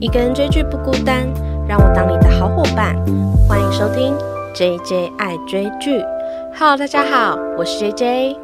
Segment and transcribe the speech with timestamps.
[0.00, 1.28] 一个人追剧不孤单，
[1.68, 2.96] 让我当你的好伙伴。
[3.46, 4.16] 欢迎收听
[4.54, 6.02] J J 爱追剧。
[6.58, 8.36] Hello，大家好，我是 J J。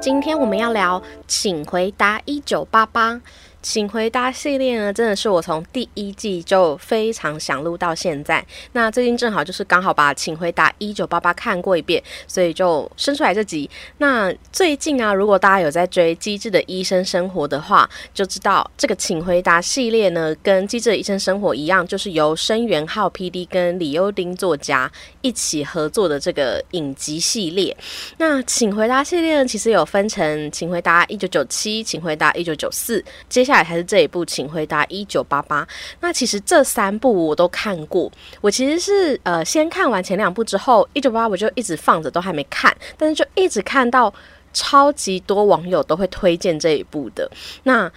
[0.00, 3.14] 今天我们要聊《请回答一九八八》。
[3.62, 8.44] 请回答系列呢，真的是我从第一季就非常想录到现在。
[8.72, 13.70] 那最近正好就是刚好把《请回答一九八八》看过一遍，所以就生出来这集。
[13.98, 27.76] 那最近啊，如果大家有在追《机智的医生生活》的话，就知道这个《请回答》系列呢，跟《机智的医生生活》一样，就是由申元浩 PD 跟李优丁作家一起合作的这个影集系列。
[28.18, 35.66] 那《请回答》系列呢，其实有分成《请回答一九九七》《请回答一九九四》，接下下来还是这一部，请回答一九八八。
[36.00, 44.12] 那其实这三部我都看过，我其实是呃先看完前两部之后，一九八八我就一直放着，都还没看，但是就一直看到
[44.54, 47.30] 超级多网友都会推荐这一部的。
[47.64, 47.92] 那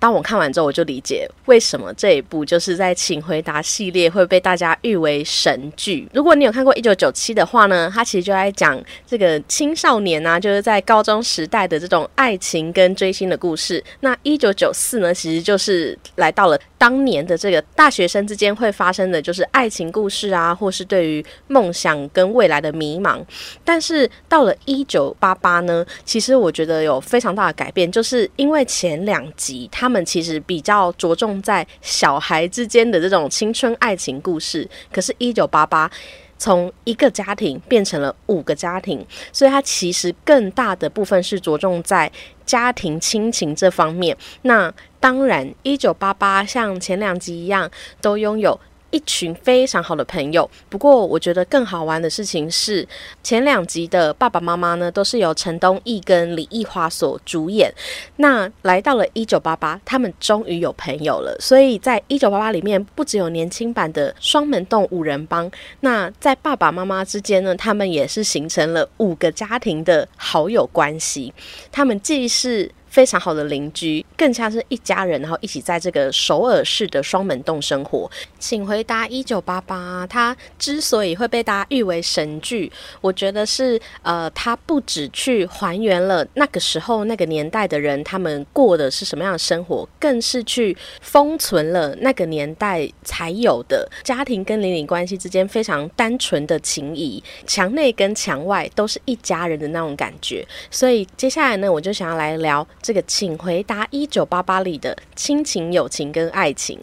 [0.00, 6.08] 当我看完之后，我就理解为什么这一部就是在《请回答》系列会被大家誉为神剧。
[6.14, 13.84] 如果你有看过《一九九七》的话呢，它其实就在讲这个青少年啊，就是在高中时代的这种爱情跟追星的故事。
[14.00, 23.22] 那《一九九四》呢，其实就是来到了当年的这个大学生之间会发生的就是爱情故事啊，或是对于梦想跟未来的迷茫。
[23.62, 29.89] 但是到了一九八八呢，其实我觉得有非常大的改变，就是因为前两集它。
[29.89, 35.90] 他他们其实比较着重在小孩之间的这种青春爱情故事，可是，一九八八
[36.38, 42.08] 从一个家庭变成了五个家庭，所以它其实更大的部分是着重在
[42.46, 44.16] 家庭亲情这方面。
[44.42, 47.68] 那当然，一九八八像前两集一样，
[48.00, 48.60] 都拥有。
[48.90, 50.48] 一群非常好的朋友。
[50.68, 52.86] 不过，我觉得更好玩的事情是，
[53.22, 57.72] 前两集的爸爸妈妈呢，都是由陈东义跟李易华所主演。
[58.16, 61.36] 那来到了一九八八，他们终于有朋友了。
[61.40, 65.50] 所以在一九八八里面，不只有年轻版的双门洞五人帮，
[65.80, 71.32] 那在爸爸妈妈之间呢，他们也是形成了五个家庭的好友关系。
[71.70, 78.10] 他们既是非常好的邻居，更像是一家人，然后一起在这个首尔市的双门洞生活。
[78.38, 82.70] 请回答一九八八，它之所以会被大家誉为神剧，
[83.00, 100.44] 我觉得是呃，它不止去还原了那个时候那个年代的人他们过的是什么样的生活，更是去封存了那个年代才有的家庭跟邻里关系之间非常单纯的情谊，墙内跟墙外都是一家人的那种感觉。
[100.72, 102.66] 所以接下来呢，我就想要来聊。
[102.82, 106.78] 这个，请回答一九八八里的亲情、友情跟爱情。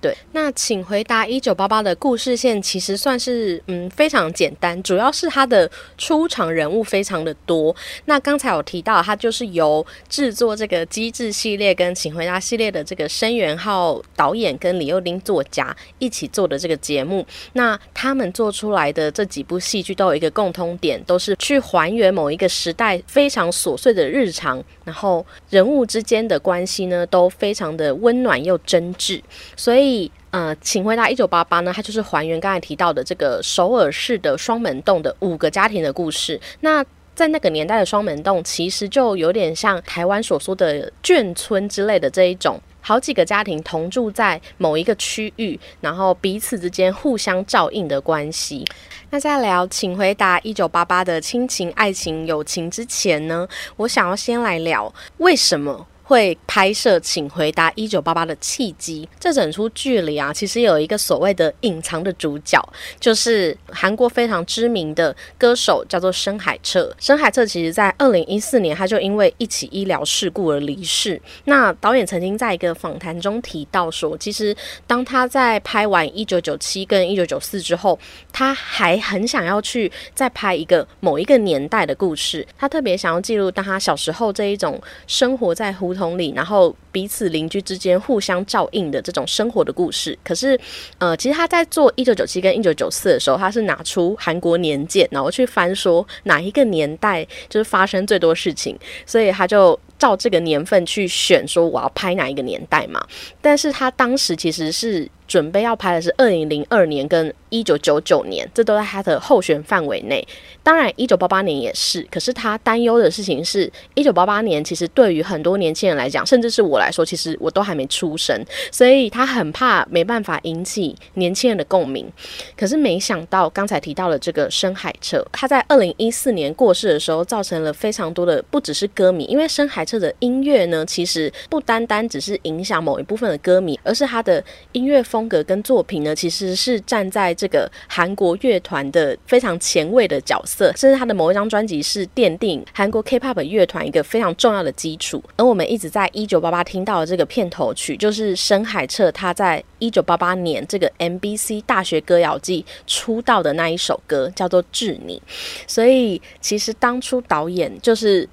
[0.00, 7.76] 对，那请回答一九八八的故事线其实算是嗯非常简单，主要是它的出场人物非常的多。
[8.06, 17.26] 那刚才有提到，它就是由制作这个机智系列跟请回答系列的这个申元浩导演跟李幼丁作家一起做的这个节目。
[17.52, 29.20] 那他们做出来的这几部戏剧都有一个共通点，都是去还原某一个时代非常琐碎的日常，然后人物之间的关系呢都非常的温暖又真挚，
[29.54, 29.89] 所以。
[30.30, 31.72] 呃，请回答一九八八呢？
[31.74, 36.40] 它就是还原刚才提到的这个首尔市的双门洞的五个家庭的故事。
[36.60, 36.84] 那
[37.14, 48.64] 在那个年代的双门洞，其实就有点像台湾所说的眷村之类的这一种，好几个家庭同住在某一个区域，然后彼此之间互相照应的关系。
[49.10, 53.46] 那在聊请回答一九八八的亲情、爱情、友情之前呢，
[53.76, 55.86] 我想要先来聊为什么。
[56.10, 62.60] 会拍摄《请回答一九八八》的契机，这整出剧里啊，其实有一个所谓的隐藏的主角，
[62.98, 66.92] 就是韩国非常知名的歌手，叫做申海彻。
[66.98, 71.22] 申海彻其实在二零一四年，他就因为一起医疗事故而离世。
[71.44, 74.52] 那导演曾经在一个访谈中提到说，其实
[74.88, 77.96] 当他在拍完一九九七跟一九九四之后，
[78.32, 85.99] 他还很想要去再拍一个某一个年代的故事，他特别想要记录当他小时候这一种生活在胡同。
[86.00, 90.18] 同理，然后彼此邻居之间互相照应的这种生活的故事。
[90.24, 90.58] 可是，
[90.96, 98.74] 呃，其实他在做一九九七跟一九九四的时候，他是拿出韩国年鉴，然后去翻说哪一个年代就是发生最多事情，
[99.04, 103.00] 所以他就照这个年份去选，说我要拍哪一个年代嘛。
[103.40, 105.08] 但是他当时其实是。
[105.30, 110.26] 准备要拍的是二零零二年跟一九九九年，这都在他的候选范围内。
[110.60, 112.02] 当然，一九八八年也是。
[112.10, 122.10] 可是他担忧的事情是，一九八八年其实对于很多年轻人来讲，甚至是我来说，其实我都还没出生，所以他很怕没办法引起年轻人的共鸣。
[122.56, 145.20] 可是没想到，刚才提到了这个深海彻，他在二零一四年过世的时候，造成了非常多的不只是歌迷，因为深海彻的音乐呢，其实不单单只是影响某一部分的歌迷，而是他的音乐风格跟作品呢，其实是站在这个韩国乐团的非常前卫的角色，甚至他的某一张专辑是奠定韩国 K-pop 乐团一个非常重要的基础。
[145.36, 155.20] 而我们一直在一九八八听到的这个片头曲，就是深海彻他在一九八八年这个 MBC 大学歌谣季出道的那一首歌，叫做《致你》。
[155.66, 158.28] 所以其实当初导演就是。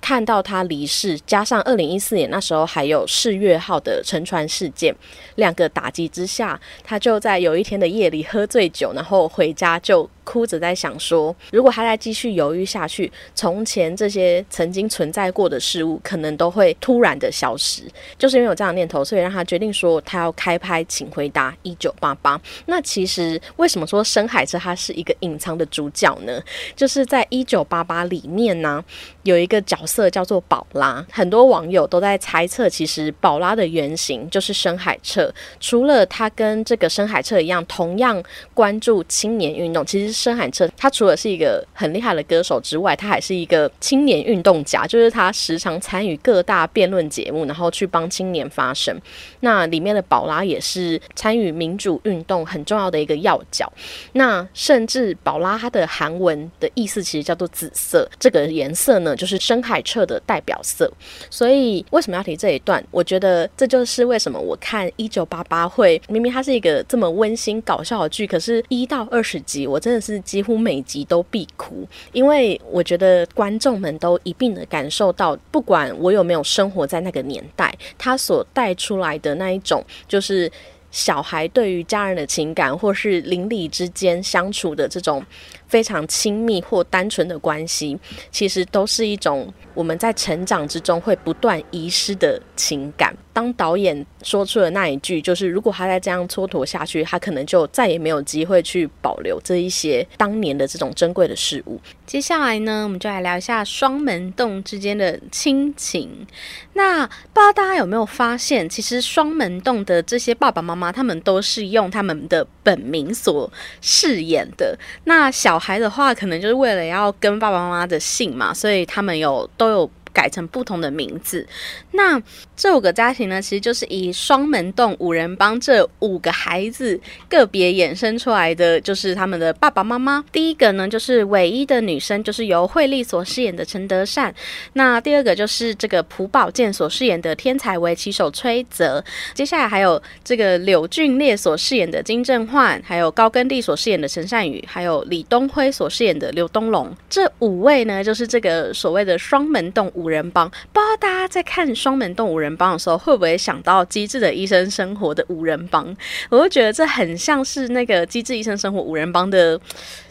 [0.00, 4.94] 看到他离世，加上二零一四年那时候还有世越号的沉船事件，
[5.36, 10.08] 两个打击之下，他就在有一天的夜里喝醉酒，然后回家就。
[10.30, 17.82] 哭着在想说，如果他再继续犹豫下去，从前这些曾经存在过的事物，可能都会突然的消失。
[18.16, 22.38] 就是因为有这样的念头，所以让他决定说，他要开拍《请回答一九八八》。
[22.66, 26.40] 那其实为什么说深海车他是一个隐藏的主角呢？
[26.76, 28.84] 就是在一九八八里面呢，
[29.24, 35.34] 有一个角色叫做宝拉，很多网友都在猜测，其实宝拉的原型就是深海彻。
[35.58, 38.22] 除了他跟这个深海彻一样，同样
[38.54, 40.19] 关注青年运动，其实。
[40.20, 48.94] 深海彻，他除了是一个很厉害的歌手之外，他还是一个青年运动家，就是他时常参与各大辩论节目，然后去帮青年发声。
[49.40, 53.72] 那里面的宝拉也是参与民主运动很重要的一个要角。
[54.12, 60.92] 那甚至宝拉他的韩文的意思其实叫做紫色，这个颜色呢就是深海彻的代表色。
[61.30, 62.84] 所以为什么要提这一段？
[62.90, 70.09] 我觉得这就是为什么我看一九八八会，明明它是一个这么温馨搞笑的剧，可是一到二十集我真的是。
[70.10, 80.50] 是几乎每集都必哭，因为我觉得观众们都一并的感受到，不管我有没有生活在那个年代，他所带出来的那一种，就是
[80.90, 85.24] 小孩对于家人的情感，或是邻里之间相处的这种
[85.70, 87.98] 非常亲密或单纯的关系，
[88.32, 93.16] 其实都是一种我们在成长之中会不断遗失的情感。
[93.32, 101.80] 当导演说出了那一句，就是如果他再这样蹉跎下去，他可能就再也没有机会去保留这一些当年的这种珍贵的事物。
[102.04, 106.26] 接下来呢，我们就来聊一下双门洞之间的亲情。
[106.72, 113.50] 那不知道大家有没有发现，其实双门洞的这些爸爸妈妈，他们都是用他们的本名所
[113.80, 114.76] 饰演的。
[115.04, 119.90] 那小孩的话，可能就是为了要跟爸爸妈妈的姓嘛，所以他们有都有。
[120.12, 121.46] 改成不同的名字。
[121.92, 122.20] 那
[122.56, 126.98] 这五个家庭呢，其实就是以双门洞五人帮这五个孩子
[127.28, 130.24] 个别衍生出来的，就是他们的爸爸妈妈。
[130.32, 134.34] 第一个呢，就是唯一的女生，就是由惠利所饰演的陈德善。
[134.74, 139.02] 那第二个就是这个朴宝剑所饰演的天才围棋手崔泽。
[139.34, 146.94] 接下来还有这个柳俊烈所饰演的金正焕，还有高根地所饰演的陈善宇，还有李东辉所饰演的刘东龙。
[147.08, 149.90] 这五位呢，就是这个所谓的双门洞。
[150.00, 155.96] 五人帮，不知道大家在看《双门洞五人帮》的时候，会不会想到《机智的医生生活》的五人帮？
[156.28, 159.58] 我就觉得这很像是那个《机智医生生活》五人帮的，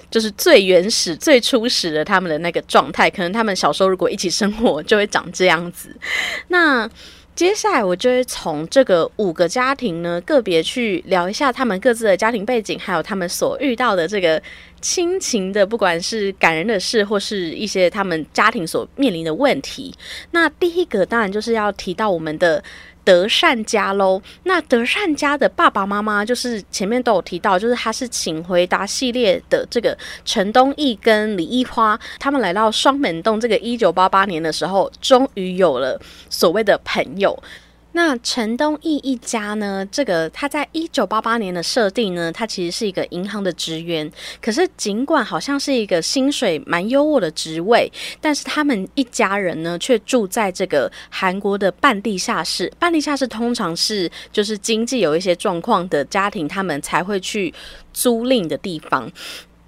[0.10, 3.10] 就是最原始、最初始的他们的那个状态。
[3.10, 5.96] 可能他们小时候如果一起生活，就会长这样子。
[6.48, 6.90] 那
[7.40, 14.44] 接下来我就会从这个五个家庭呢，个别去聊一下他们各自的家庭背景，还有他们所遇到的这个
[14.82, 19.96] 亲情的，不管是感人的事，或是一些他们家庭所面临的问题。
[20.32, 22.62] 那第一个当然就是要提到我们的。
[23.10, 36.00] 德善家喽，那德善家的爸爸妈妈就是前面都有提到，就是他是请回答系列的这个陈东义跟李艺花，他们来到双门洞这个一九八八年的时候，终于有了
[36.30, 37.36] 所谓的朋友。
[37.92, 39.86] 那陈东义一家呢？
[39.92, 44.10] 这个他在一九八八年的设定呢，他其实是一个银行的职员。
[44.40, 47.92] 可是尽管好像是一个薪水蛮优渥的职位，
[48.22, 52.72] 但是他们一家人呢，却住在这个韩国的半地下室。
[52.78, 57.52] 半地下室通常是就是经济有一些状况的家庭，他们才会去
[57.92, 59.12] 租赁的地方。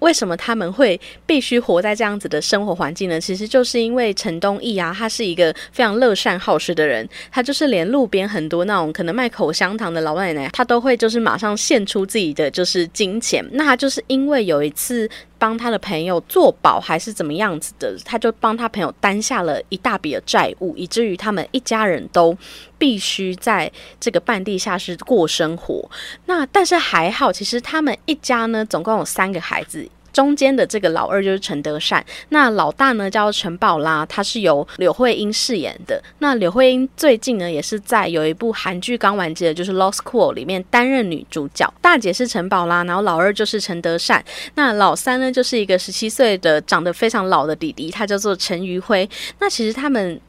[0.02, 3.20] 为什么他们会必须活在这样子的生活环境呢？
[3.20, 13.44] 其实就是因为陈东义啊，他是一个非常乐善好施的人，他就是连路边很多那种可能卖口香糖的老奶奶，他都会就是马上献出自己的就是金钱。
[13.52, 15.08] 那他就是因为有一次。
[15.42, 22.36] 帮他的朋友做保还是怎么样子的，他就帮他朋友担下了一大笔的债务，以至于他们一家人都
[22.78, 23.68] 必须在
[23.98, 25.90] 这个半地下室过生活。
[26.26, 29.88] 那但是还好，其实他们一家呢，总共有三个孩子。
[30.12, 36.02] 中间的这个老二就是陈德善，那老大呢叫陈宝拉，他是由柳慧英饰演的。
[36.18, 41.72] 那柳慧英最近呢也是在有一部韩剧刚完结的，就是《Lost School》里面担任女主角。
[41.80, 49.08] 大姐是陈宝拉，然后老二就是陈德善，那老三呢就是一个十七岁的长得非常老的弟弟，他叫做陈余辉。
[49.38, 50.20] 那其实他们。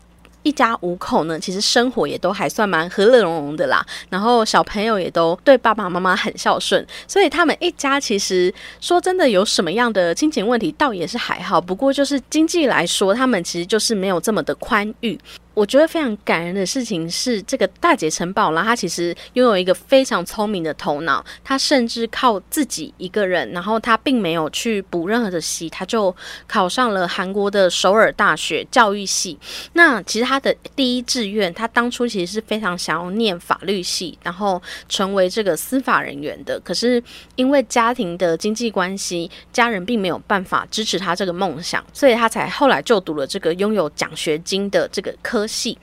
[0.43, 3.85] 一家五口呢，其实生活也都还算蛮和乐融融的啦。
[4.09, 11.59] 然后小朋友也都对爸爸妈妈很孝顺，所以他们一家其实说真的有什么样的亲情问题，倒也是还好。
[11.59, 15.19] 不过就是经济来说，他们其实就是没有这么的宽裕。
[15.53, 26.15] 我觉得非常感人的事情是，这个大姐陈宝拉，她其实拥有一个非常聪明的头脑，她甚至靠自己一个人，然后她并没有去补任何的习，她就
[26.47, 29.37] 考上了韩国的首尔大学教育系。
[29.73, 36.59] 那其实她的第一志愿，她当初其实是非常想要念法律系，然后成为这个司法人员的。
[36.61, 37.01] 可是
[37.35, 45.42] 因为家庭的经济关系，家人并没有办法支持她这个梦想，所以她才后来就读了这个拥有奖学金的这个科。
[45.47, 45.77] 戏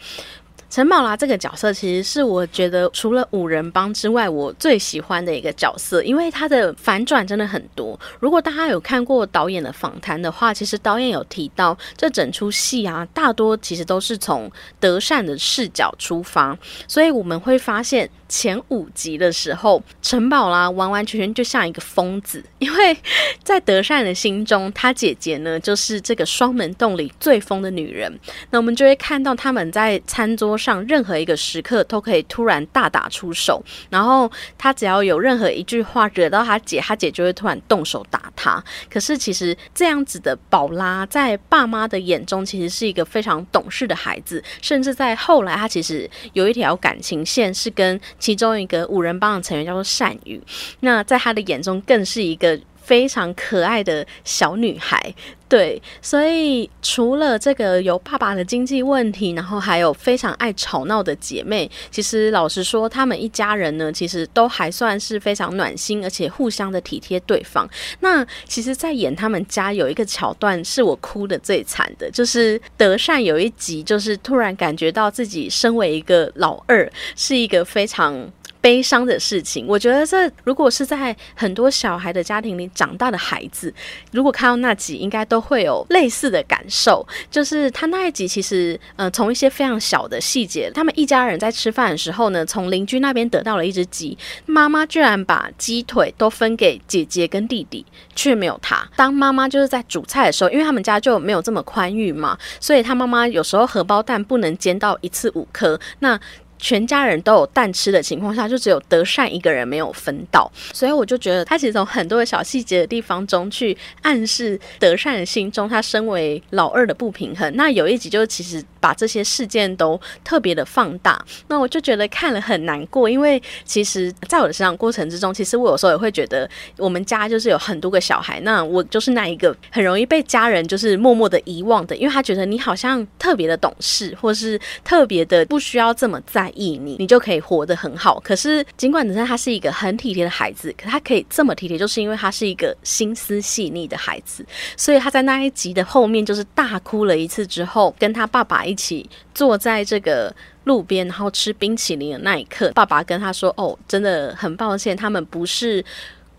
[0.68, 7.98] 陈宝拉这个角色，其实是我觉得除了五人帮之外，我最喜欢的一个角色，因为他的反转真的很多。
[8.20, 14.48] 如果大家有看过导演的访谈的话，其实导演有提到，这整出戏啊，大多其实都是从
[14.78, 18.08] 德善的视角出发，所以我们会发现。
[18.30, 22.96] 前五集的时候，陈宝拉完完全全就像一个疯子，因为
[23.42, 28.16] 在德善的心中，他姐姐呢就是这个双门洞里最疯的女人。
[28.50, 33.60] 那我们就会看到他们在餐桌上任何一个时刻都可以突然大打出手，
[33.90, 38.62] 然后他只要有任何一句话惹到他姐，他姐就会突然动手打他。
[38.88, 48.00] 可是其实这样子的宝拉，在爸妈的眼中其实是一个非常懂事的孩子，甚至在后来，他其实有一条感情线是跟。
[48.20, 50.40] 其中一个五人帮的成员叫做善宇，
[50.78, 52.56] 那在他的眼中更是一个
[52.90, 55.14] 非常可爱的小女孩。
[55.48, 67.68] 对，所以除了这个有爸爸的经济问题，然后还有非常爱吵闹的姐妹，其实老实说，他们一家人呢，其实都还算是非常暖心，而且互相的体贴对方。
[68.00, 78.30] 那其实，在演他们家有一个桥段，是我哭的最惨的，就是德善有一集，就是突然感觉到自己身为一个老二，是一个非常。
[78.60, 83.72] 悲伤的事情，我觉得这如果是在很多小孩的家庭里长大的孩子，
[84.12, 87.06] 如果看到那集，应该都会有类似的感受。
[87.30, 98.86] 就是他那一集，其实呃，从一些非常小的细节，他们一家人在吃饭的时候呢，从邻居那边得到了一只鸡，妈妈居然把鸡腿都分给姐姐跟弟弟，却没有他。
[98.94, 106.20] 当妈妈就是在煮菜的时候，因为他们家就没有这么宽裕嘛，所以他妈妈有时候荷包蛋不能煎到一次五颗，那。
[106.60, 117.50] 全家人都有蛋吃的情况下，就只有德善一个人没有分到，所以我就觉得他其实从很多的小细节的地方中去暗示德善的心中，他身为老二的不平衡。
[117.56, 136.49] 那有一集就是其实把这些事件都特别的放大，那我就觉得看了很难过，因为其实在我的成长过程之中，其实我有时候也会觉得我们家就是有很多个小孩，那我就是那一个很容易被家人就是默默的遗忘的，因为他觉得你好像特别的懂事，或是特别的不需要这么在。
[136.54, 138.20] 意你，你就可以活得很好。
[138.20, 144.44] 可是，尽管德善他是一个很体贴的孩子，可他可以这么体贴，就是因为他是一个心思细腻的孩子。
[144.76, 155.84] 所以他在那一集的后面，就是大哭了一次之后，跟他爸爸一起坐在这个路边，然后吃冰淇淋的那一刻，爸爸跟他说：“哦，真的很抱歉，他们不是。”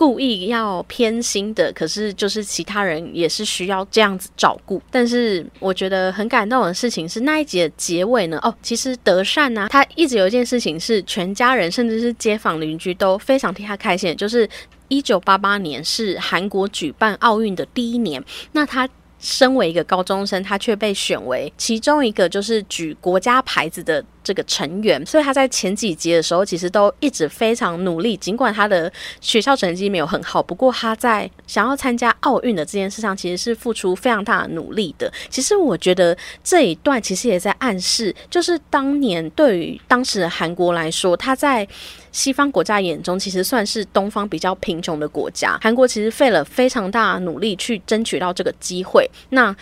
[0.01, 4.81] 故意要偏心的，可是就是其他人也是需要这样子照顾。
[4.89, 8.39] 但是我觉得很感动的事情是那一集的结尾呢。
[8.41, 14.49] 哦，其实德善呢，他一直有一件事情是全家人甚至是街坊邻居都非常替他开心，就是
[14.87, 18.89] 一九八八年是韩国举办奥运的第一年，那他。
[19.21, 28.17] 身为一个高中生，他却被选为其中一个就是举国家牌子的这个成员，所以他在前几集的时候，其实都一直非常努力。
[28.17, 35.11] 尽管他的学校成绩没有很好，不过他在想要参加奥运的这件事上，其实是付出非常大的努力的。
[35.29, 41.67] 其实我觉得这一段其实也在暗示，就是当年对于当时的韩国来说，他在。
[42.11, 45.57] 西方国家眼中，其实算是东方比较贫穷的国家。
[45.61, 49.09] 韩国其实费了非常大努力去争取到这个机会。
[49.29, 49.55] 那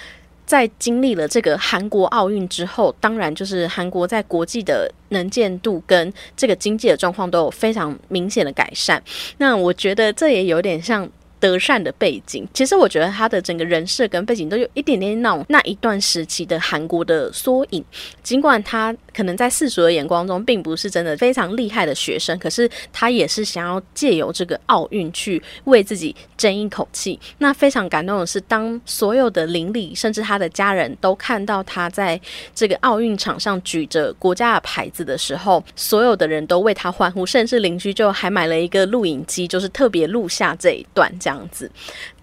[0.46, 9.02] 在经历了这个韩国奥运之后，当然就是韩国在国际的能见度跟这个经济的状况都有非常明显的改善。
[9.38, 11.10] 那我觉得这也有点像。
[11.40, 17.84] 德善的背景，其实我觉得他的整个人设跟背景都有一点点那种那一段时期的韩国的缩影。
[18.22, 27.20] 尽管他可能在世俗的眼光中并不是真的非常厉害的学生，可是他也是想要借由这个奥运去为自己争一口气。
[27.38, 32.20] 那非常感动的是，当所有的邻里甚至他的家人都看到他在
[32.54, 41.10] 这个奥运场上举着国家的牌子的时候，所有的人都为他欢呼，甚至邻居就还买了一个录影机，就是特别录下这一段。
[41.30, 41.72] 这样子，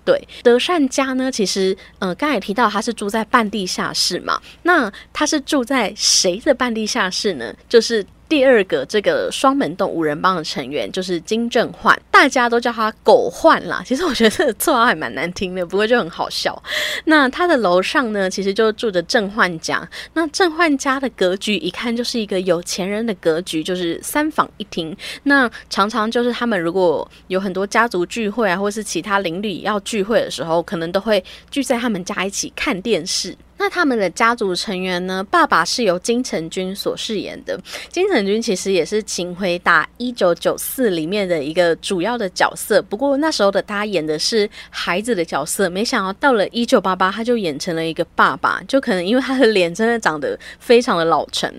[0.05, 7.55] 对，德善家呢，其实呃，刚才提到他是住在半地下室嘛，那他是住在谁的半地下室呢？
[7.69, 8.05] 就是。
[8.29, 13.83] 第二个这个双门洞五人帮的成员就是金正焕，大家都叫他狗焕啦。
[13.87, 16.61] 其实我觉得这个绰号还蛮难听的，不过就很好笑。
[17.05, 19.89] 那他的楼上呢，其实就住着正焕家。
[20.15, 24.97] 那正焕家的格局一看就是一个有钱人的格局，就是三房一厅。
[25.23, 33.37] 那常常就是他们如果有很多家族聚会啊，或是其他邻里要聚会的时候，可能都会聚在他们家一起看电视。
[33.59, 35.25] 那他们的家族成员呢？
[35.31, 37.59] 爸爸是由金城君所饰演的。
[37.91, 51.51] 金城君其实也是《请回答一九九四》里面的一个主要的角色，不过那时候的他演的是孩子的角色，没想到到了一九八八，他就演成了一个爸爸，就可能因为他的脸真的长得非常的老成。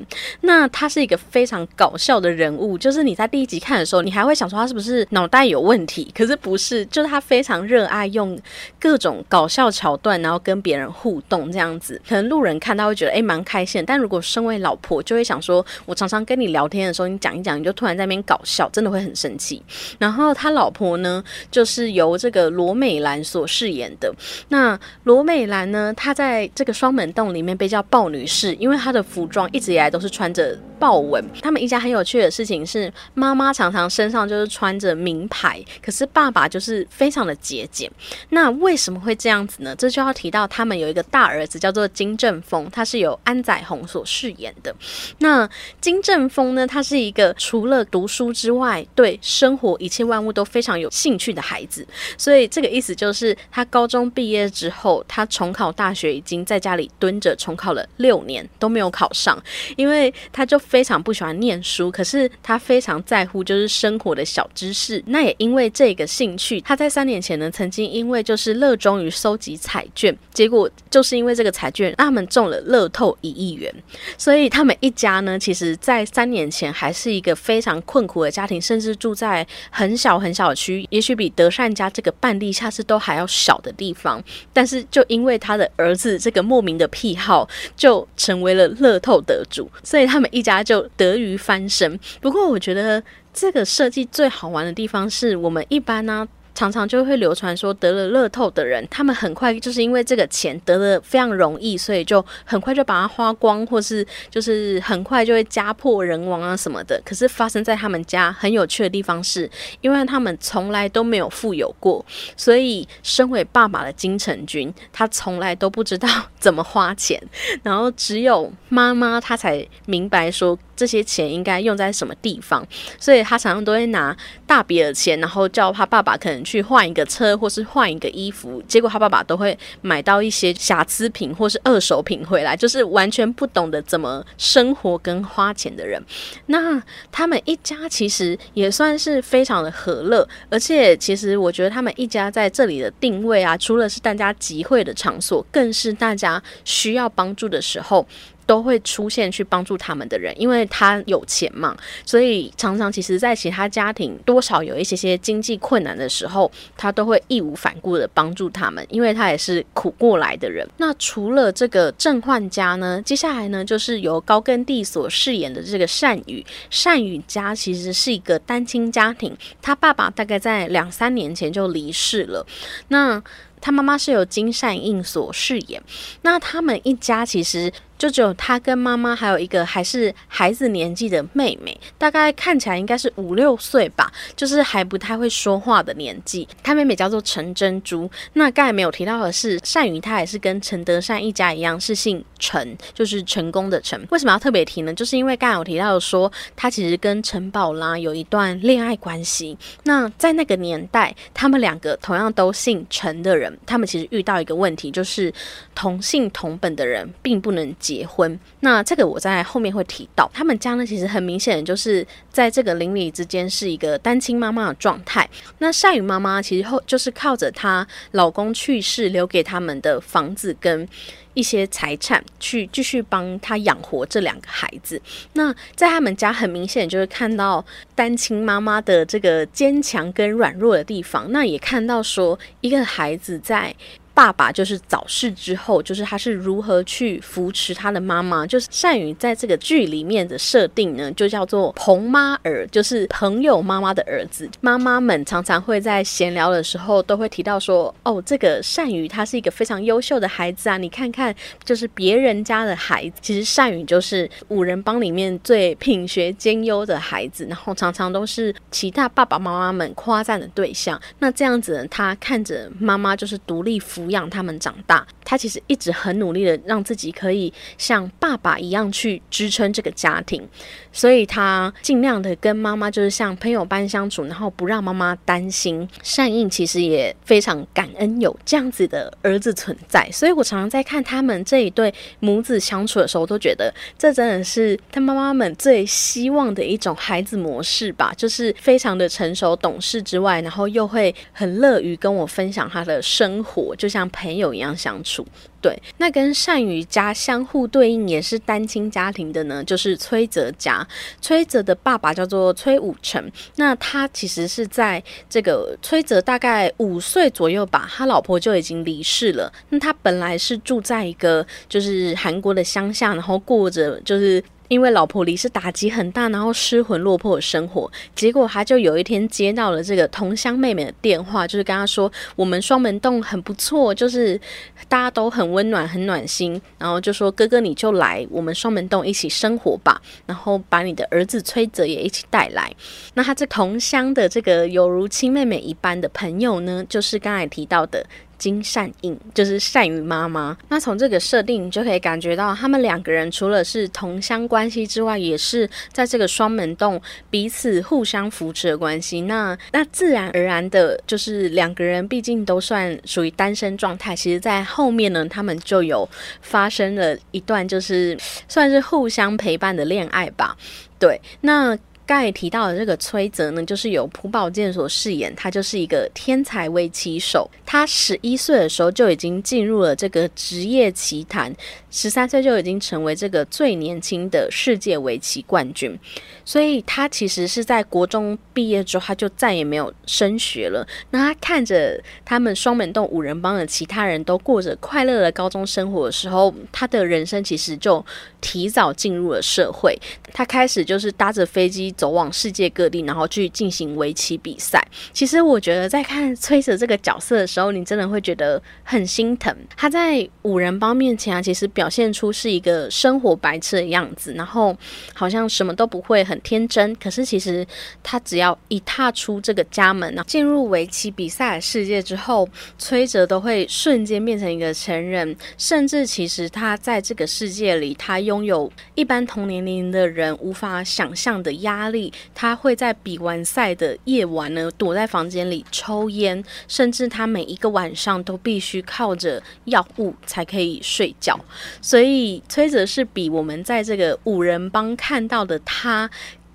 [0.42, 6.12] 那他是一个非常搞笑的人物，就是你在第一集看的时候，你还会想说他是不是脑袋有问题？
[6.16, 8.40] 可是不是，就是他非常热爱用
[8.80, 11.87] 各种搞笑桥段，然后跟别人互动这样子。
[12.08, 19.62] 可能路人看到会觉得哎蛮开心，但如果身为老婆就会想说，我常常跟你聊天的时候，你讲一讲，你就突然在那边搞笑，真的会很生气。
[20.00, 24.14] 然后他老婆呢，就是由这个罗美兰所饰演的。
[24.50, 31.24] 那罗美兰呢，她在这个双门洞里面被叫鲍女士，因为她的服装一直以来都是穿着豹纹。
[31.42, 37.92] 他们一家很有趣的事情是，妈妈常常身上就是穿着名牌，可是爸爸就是非常的节俭。
[38.30, 39.76] 那为什么会这样子呢？
[39.76, 41.86] 这就要提到他们有一个大儿子叫做。
[41.98, 44.76] 金正峰，他是由安宰红所饰演的。
[45.18, 45.50] 那
[45.82, 46.68] 金正峰呢？
[46.68, 51.88] 他是一个除了读书之外，对生活一切万物都非常有兴趣的孩子。
[52.20, 59.42] 所以这个意思就是，他高中毕业之后，他重考大学已经在家里蹲着重考了六年都没有考上，
[59.76, 61.90] 因为他就非常不喜欢念书。
[61.92, 65.02] 可是他非常在乎就是生活的小知识。
[65.08, 71.94] 那也因为这个兴趣，他在三年前呢，曾经因为就是热衷于收集彩券，结果就是因为这个彩券。
[71.98, 73.74] 他们中了乐透一亿元，
[74.18, 84.24] 所以他们一家呢，其实，在三年前还是一个非常困苦的家庭，甚至住在很小很小的区，也许比德善家这个半地下室都还要小的地方。
[84.54, 92.00] 但是，就因为他的儿子这个莫名的癖好，就成为了乐透得主，所以他们一家他就得于翻身。
[92.20, 96.28] 不过，我觉得这个设计最好玩的地方是我们一般呢。
[96.58, 107.00] 常常就会流传说得了乐透的人，他们很快就是因为这个钱得的非常容易，所以就很快就把它花光，或是就是很快就会家破人亡啊什么的。
[107.06, 109.48] 可是发生在他们家很有趣的地方是，
[109.82, 112.04] 因为他们从来都没有富有过，
[112.36, 117.22] 所以身为爸爸的金城君，他从来都不知道怎么花钱，
[117.62, 122.66] 然后只有妈妈他才明白说这些钱应该用在什么地方，
[122.98, 126.38] 所以他常常都会拿大笔的钱，然后叫他爸爸可能。
[126.48, 136.02] 去换一个车，或是换一个衣服，结果他爸爸都会买到一些瑕疵品或是二手品回来，就是完全不懂得怎么生活跟花钱的人。
[136.46, 148.08] 那他们一家其实也算是非常的和乐，而且其实我觉得他们一家在这里的定位啊，除了是大家集会的场所，更是大家需要帮助的时候。
[148.48, 160.68] 都会出现去帮助他们的人，因为他有钱嘛，所以常常其实，在其他家庭多少有一些些经济困难的时候，他都会义无反顾的帮助他们，因为他也是苦过来的人。
[160.78, 166.44] 那除了这个郑焕家呢，接下来呢，就是由高根地所饰演的这个善宇。
[166.70, 172.48] 善宇家其实是一个单亲家庭，他爸爸大概在两三年前就离世了。
[172.88, 173.22] 那
[173.60, 175.84] 他妈妈是由金善印所饰演。
[176.22, 177.70] 那他们一家其实。
[177.98, 186.48] 就只有他跟妈妈，还有一个还是孩子年纪的妹妹，大概看起来应该是五六岁吧，就是还不太会说话的年纪。
[186.62, 188.10] 他妹妹叫做陈珍珠。
[188.34, 194.00] 那刚才没有提到的是，善宇他也是跟陈德善一家一样，是姓陈，就是成功的陈。
[194.12, 194.94] 为什么要特别提呢？
[194.94, 199.58] 就是因为刚才有提到说，他其实跟陈宝拉有一段恋爱关系。
[199.84, 205.34] 那在那个年代，他们两个同样都姓陈的人，他们其实遇到一个问题，就是
[205.74, 207.76] 同姓同本的人并不能。
[207.88, 210.30] 结婚，那这个我在后面会提到。
[210.34, 215.26] 他们家呢，其实很明显就是在这个邻里之间是一个单亲妈妈的状态。
[215.60, 220.86] 那善宇妈妈其实后就是靠着她老公去世留给他们的房子跟
[221.34, 225.02] 一些财产，去继续帮他养活这两个孩子。
[225.34, 227.64] 那在他们家很明显就是看到
[227.96, 233.74] 单亲妈妈的这个坚强跟软弱的地方，那也看到说一个孩子在。
[234.18, 238.48] 爸爸就是早逝之后，就是他是如何去扶持他的妈妈。
[238.48, 244.50] 就是善宇在这个剧里面的设定呢，就叫做彭妈儿，就是朋友妈妈的儿子。
[244.60, 261.00] 妈妈们常常会在闲聊的时候都会提到说：“哦，这个善宇他是一个非常优秀的孩子啊，你看看，就是别人家的孩子，其实善宇就是五人帮里面最品学兼优的孩子，然后常常都是其他爸爸妈妈们夸赞的对象。
[261.20, 263.78] 那这样子，他看着妈妈就是独立
[264.08, 270.48] 抚养他们长大，他其实一直很努力的让自己可以像爸爸一样去支撑这个家庭，
[270.94, 275.88] 所以他尽量的跟妈妈就是像朋友般相处，然后不让妈妈担心。
[276.02, 295.26] 善应其实也非常感恩有这样子的儿子存在，所以我常常在看他们这一对母子相处的时候，都觉得这真的是他妈妈们最希望的一种孩子模式吧，就是非常的成熟懂事之外，然后又会很乐于跟我分享他的生活，就像像朋友一样相处。
[295.60, 300.88] 对，那跟善宇家相互对应也是单亲家庭的呢，就是崔泽家。
[301.20, 309.52] 崔泽的爸爸叫做崔武成，那他其实是在这个崔泽大概五岁左右吧，他老婆就已经离世了。
[309.70, 314.42] 那他本来是住在一个就是韩国的乡下，然后过着就是。
[314.68, 324.40] 因为老婆离世打击很大，然后失魂落魄的生活，结果他就有一天接到了这个同乡妹妹的电话，就是跟他说我们双门洞很不错，就是
[324.88, 332.74] 大家都很温暖、很暖心，然后就说哥哥你就来我们双门洞一起生活吧，然后把你的儿子崔泽也一起带来。
[333.14, 338.06] 那他这同乡的这个有如亲妹妹一般的朋友呢，就是刚才提到的。
[338.38, 340.58] 金善应就是善于妈妈。
[340.70, 349.22] 那从这个设定就可以感觉到，他们两个人除了是同乡关系之外，也是在这个双门洞彼此互相扶持的关系。
[349.22, 354.16] 那那自然而然的，就是两个人毕竟都算属于单身状态。
[354.16, 356.08] 其实，在后面呢，他们就有
[356.42, 360.56] 发生了一段，就是算是互相陪伴的恋爱吧。
[361.00, 361.78] 对，那。
[362.08, 367.50] 刚才提到的这个崔泽呢，就是由朴宝剑所饰演，他就是一个天才围棋手。
[367.66, 371.54] 他十一岁的时候就已经进入了这个职业棋坛，
[371.92, 376.00] 十三岁就已经成为这个最年轻的世界围棋冠军。
[376.46, 380.88] 所以他其实是在国中毕业之后，他就再也没有升学了。
[381.12, 388.04] 那他看着他们双门洞五人帮的其他人都过着快乐的高中生活的时候，他的人生其实就
[388.40, 389.98] 提早进入了社会。
[390.32, 391.88] 他开始就是搭着飞机。
[391.98, 394.86] 走往世界各地，然后去进行围棋比赛。
[395.14, 399.56] 其实我觉得，在看崔泽这个角色的时候，你真的会觉得很心疼。
[399.76, 404.76] 他在五人帮面前啊，其实表现出是一个生活白痴的样子，然后
[405.14, 406.94] 好像什么都不会，很天真。
[406.96, 407.66] 可是其实
[408.04, 412.48] 他只要一踏出这个家门，进入围棋比赛的世界之后，
[412.78, 415.36] 崔泽都会瞬间变成一个成人。
[415.58, 421.90] 甚至其实他在这个世界里，他用拥有一般同年龄的人无法想象的压。
[421.90, 431.40] 力，他会在比完赛的夜晚呢，躲在房间里抽烟，甚至他每一个晚上都必须靠着药物才可以睡觉。
[431.82, 436.10] 所以崔泽是比我们在这个五人帮看到的他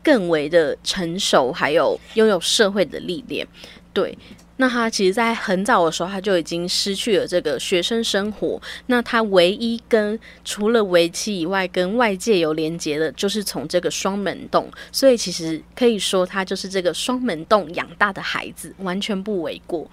[0.05, 3.47] 更为的成熟，还有拥有社会的历练。
[3.93, 4.17] 对。
[4.63, 8.63] 那他其实，在很早的时候，他就已经失去了这个学生生活。
[8.87, 14.71] 那他唯一跟除了围棋以外，跟外界有连接的，就是从这个双门洞。
[14.93, 19.85] 所以，其实可以说，他就是这个双门洞养大的孩子，完全不为过。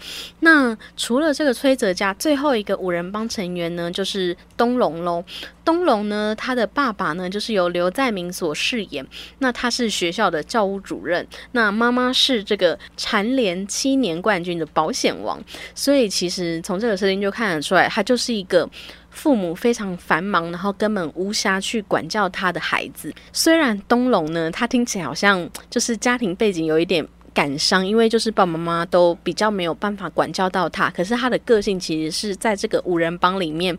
[0.42, 5.26] 那除了这个崔泽家，最后一个五人帮成员呢，就是东龙喽。
[5.66, 9.06] 东龙呢，他的爸爸呢，就是由刘在明所饰演。
[9.40, 15.42] 那他是学校的教务主任，那妈妈是这个蝉联七年冠军的保险王。
[15.74, 18.70] 所以其实从这个设定就看得出来，他就是一个
[19.10, 23.14] 父母非常繁忙，然后根本无暇去管教他的孩子。
[23.32, 30.90] 虽然东龙呢，他听起来好像就是家庭背景有一点感伤，因为就是爸爸妈妈都比较没有办法管教到他。
[30.90, 33.78] 可是他的个性其实是在这个五人帮里面。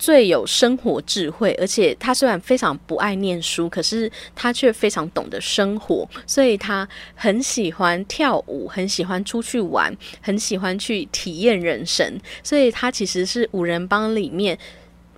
[0.00, 12.18] 最有生活智慧，而且他虽然非常不爱念书，可是他却非常懂得生活，所以他很喜欢跳舞，很喜欢出去玩，很喜欢去体验人生。
[12.42, 14.58] 所以他其实是五人帮里面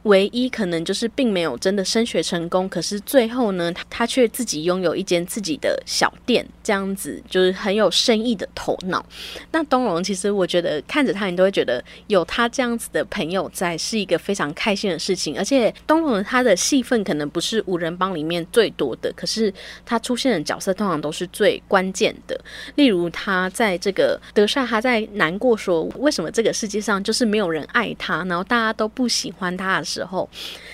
[0.05, 9.05] 唯一可能就是并没有真的升学成功，可是最后呢，他却自己拥有一间自己的小店，这样子就是很有生意的头脑。
[9.53, 15.38] 那东龙其实我觉得看着他，你都会觉得有他这样子的朋友在是一个非常开心的事情。
[15.38, 19.53] 而且东龙他的戏份可能不是五人帮里面最多的，可是
[19.87, 22.38] 他出现的角色通常都是最关键的。
[22.75, 30.29] 例如他在这个德善，他在难过说为什么这个世界上就是没有人爱他，然后大家都不喜欢他时候，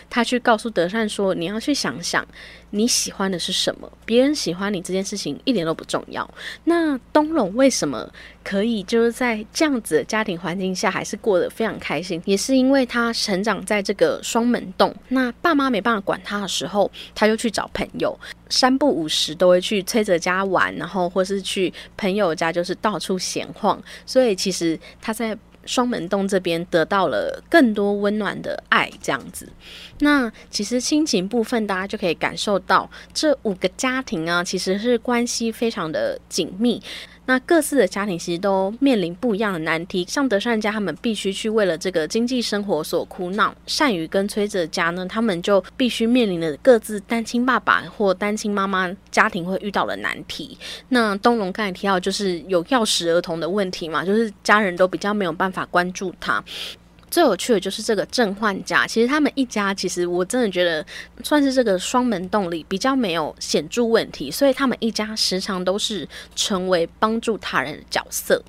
[0.08, 2.26] 他去告诉德善说：“你要去想想。”
[2.70, 3.90] 你喜欢的是什么？
[4.04, 6.28] 别人喜欢你这件事情一点都不重要。
[6.64, 8.06] 那东龙为什么
[8.44, 12.20] 可以就是在这样子的家庭环境下还是过得非常开心？
[12.26, 18.14] 也是因为他成长在这个双门洞，那爸妈没办法管他的时候，他就去找朋友，
[18.50, 23.82] 三不五时都会去崔泽家玩，然后或是去朋友家就是到处闲晃。
[24.04, 25.34] 所以其实他在。
[25.68, 29.46] 双门洞这边得到了更多温暖的爱，这样子。
[29.98, 36.82] 那其实亲情部分，大家就可以感受到这五个家庭啊，其实是关系非常的紧密。
[37.28, 50.56] 那各自的家庭其实都面临不一样的难题，像德善家，他们必须去为了这个经济生活所苦恼；善于跟崔哲家呢，他们就必须面临着各自单亲爸爸或单亲妈妈家庭会遇到的难题。
[50.88, 56.42] 那东龙刚才提到，就是有钥匙儿童的问题嘛，就是家人都比较没有办法关注他。
[57.10, 60.84] 最有趣的就是这个正焕家，其实他们一家其实我真的觉得
[61.22, 68.42] 算是这个双门洞里比较没有显著问题，所以他们一家时常都是成为帮助他人的角色。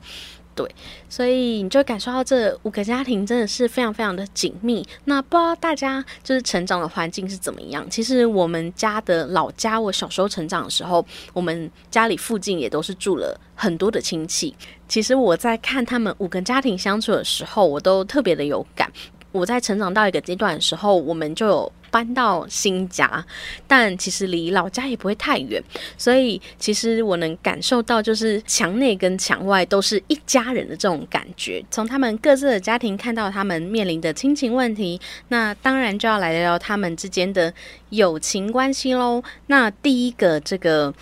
[0.60, 0.70] 对，
[1.08, 4.86] 所以你就感受到这五个家庭真的是非常非常的紧密。
[5.06, 7.90] 那不知道大家就是成长的环境是怎么样？
[7.90, 14.54] 其实我们家的老家，我小时候成长的时候，我们家里附近也都是住了很多的亲戚。
[14.90, 18.92] 其实我在看他们五个家庭相处的时候，我都特别的有感。
[19.32, 21.72] 我在成长到一个阶段的时候，我们就有。
[21.92, 23.26] 搬到新家，
[23.68, 25.62] 但其实离老家也不会太远，
[25.98, 31.64] 所以其实我能感受到，就是墙内跟墙外都是一家人的这种感觉。
[31.70, 37.54] 从他们各自的家庭看到他们面临的亲情问题，那当然就要来聊聊他们之间的
[37.90, 39.24] 友情关系喽。
[39.48, 40.94] 那第一个这个。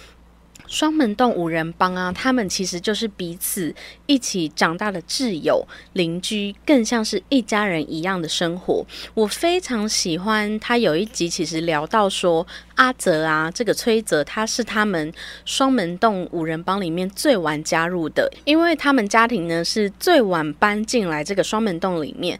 [0.67, 3.73] 双门洞五人帮啊，他们其实就是彼此
[4.05, 8.85] 一起长大的挚友、邻居，更像是一家人一样的生活。
[9.13, 15.11] 我非常喜欢他有一集，其实聊到说阿泽啊，这个崔泽他是他们
[15.45, 22.39] 双门洞五人帮里面最晚加入的，因为他们家庭呢是最晚搬进来这个双门洞里面。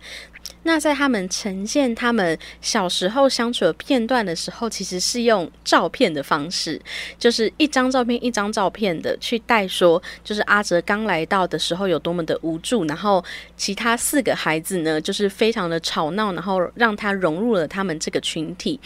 [0.67, 6.79] 那在他们呈现他们小时候相处的片段的时候，其实是用照片的方式，
[7.17, 13.23] 就是一张照片一张照片的去带说，就是阿哲刚来到的时候有多么的无助，然后
[13.55, 18.77] 其他四个孩子呢，就是非常的吵闹，然后让他融入了他们这个群体，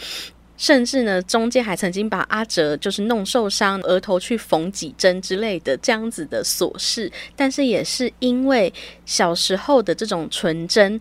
[0.56, 8.72] 甚至呢中间还曾经把阿哲就是弄受伤，额头去缝几针之类的这样子的琐事，但是也是因为
[9.04, 11.00] 小时候的这种纯真。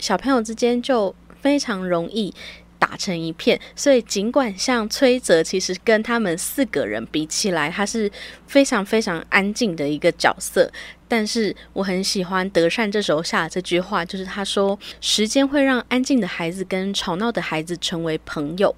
[0.00, 2.34] 小朋友之间就非常容易
[2.78, 8.10] 打成一片，所以尽管像崔泽，其实跟他们四个人比起来，他是
[8.46, 10.70] 非常非常安静的一个角色。
[11.06, 18.72] 但是我很喜欢德善这时候下的这句话，就是他说：“时间会让安静的孩子跟吵闹的孩子成为朋友。”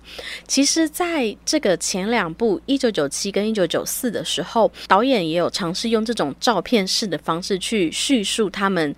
[0.49, 8.97] 其实，在这个前两部一九九七跟一九九四的时候，导演也有尝试用这种照片式的方式去叙述他们。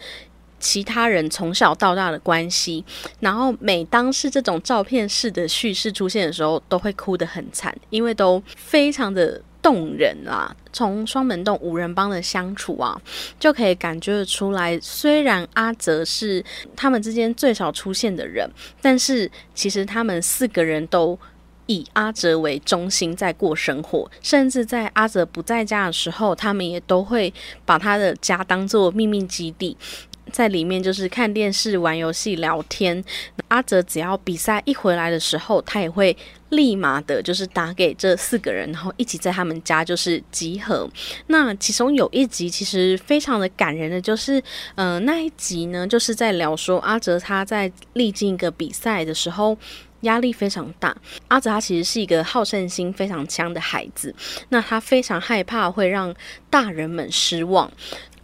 [0.65, 2.83] 其他人从小到大的关系，
[3.21, 10.57] 然后每当是这种照片式的叙事出现的时候，都会哭得很惨，因为都非常的动人啊。
[10.73, 12.99] 从双门洞五人帮的相处啊，
[13.39, 14.81] 就可以感觉得出来。
[14.81, 16.43] 虽然阿泽是
[16.75, 18.49] 他们之间最少出现的人，
[18.81, 21.19] 但是其实他们四个人都
[21.67, 27.33] 以阿泽为中心在过生活，甚至在阿泽不在家的时候，他们也都会
[27.67, 29.77] 把他的家当做秘密基地。
[30.33, 33.03] 在里面就是看电视、玩游戏、聊天。
[33.49, 36.17] 阿泽只要比赛一回来的时候，他也会
[36.49, 40.89] 立马的，就是打给这四个人，然后一起在他们家就是集合。
[41.29, 44.43] 那其中有一集其实非常的感人的，就是
[44.75, 49.57] 嗯那一集呢，就是在聊说阿泽他在历经一个比赛的时候
[50.01, 50.97] 压力非常大。
[51.29, 54.13] 阿泽他其实是一个好胜心非常强的孩子，
[54.49, 56.13] 那他非常害怕会让
[56.51, 57.71] 大人们失望。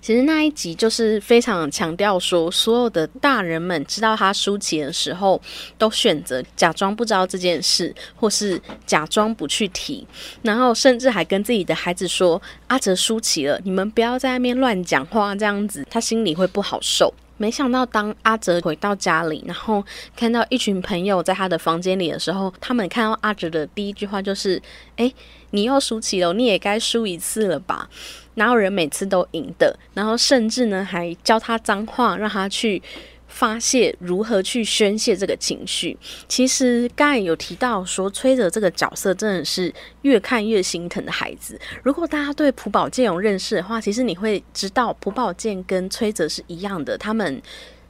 [0.01, 5.41] 其实那一集就是非常强调说，所有的大人们知道他输棋的时候，
[5.77, 10.07] 都选择假装不知道这件事，或是假装不去提，
[10.43, 19.83] 然后甚至还跟自己的孩子说：“阿哲输棋了，你们不要在外面乱讲话，这样子他心里会不好受。”没想到当阿哲回到家里，然后
[20.15, 24.61] 看到一群朋友在他的房间里的时候，他们看到阿哲的第一句话就是
[24.97, 25.11] ：“哎，
[25.53, 27.89] 你又输棋了，你也该输一次了吧？
[28.35, 32.83] 哪有人每次都赢的？”然后甚至呢，还教他脏话，让他去。
[33.31, 35.97] 发泄如何去宣泄这个情绪？
[36.29, 41.59] 其实刚才有提到说，崔泽这个角色真的是越看越心疼的孩子。
[41.83, 47.41] 如果大家对朴宝剑有认识的话，其实你会知道朴宝剑跟崔泽是一样的，他们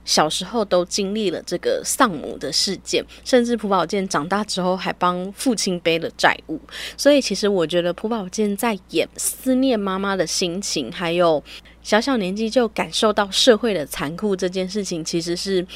[0.05, 6.61] 小时候都经历了这个丧母的事件，甚至朴宝剑长大之后还帮父亲背了债务。
[6.97, 11.43] 所以，其实我觉得朴宝剑在演思念妈妈的心情，还有。
[11.83, 15.67] 小小年纪就感受到社会的残酷这件事情，其实是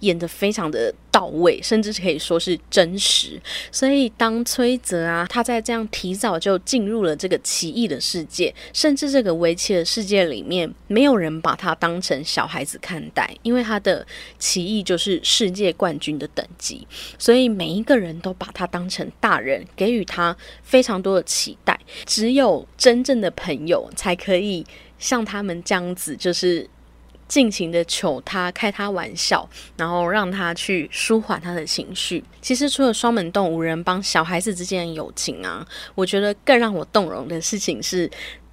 [0.00, 3.40] 演的非常的到位，甚至可以说是真实。
[3.72, 14.06] 所以当崔泽啊，他在这样提早就进入了这个奇异的世界，甚至这个围棋的世界里面，没有人把他当成小孩子看待，因为他的
[14.38, 16.86] 棋艺就是世界冠军的等级，
[17.18, 21.80] 所以每一个人都把他当成大人，给予他非常多的期待。
[22.04, 24.66] 只有真正的朋友才可以。
[24.98, 26.68] 像他们这样子，就是
[27.28, 32.22] 尽情的求他开他玩笑，然后让他去舒缓他的情绪。
[32.40, 38.10] 其实除了双门洞无人帮小孩子之间的友情啊，我觉得更让我动容的事情是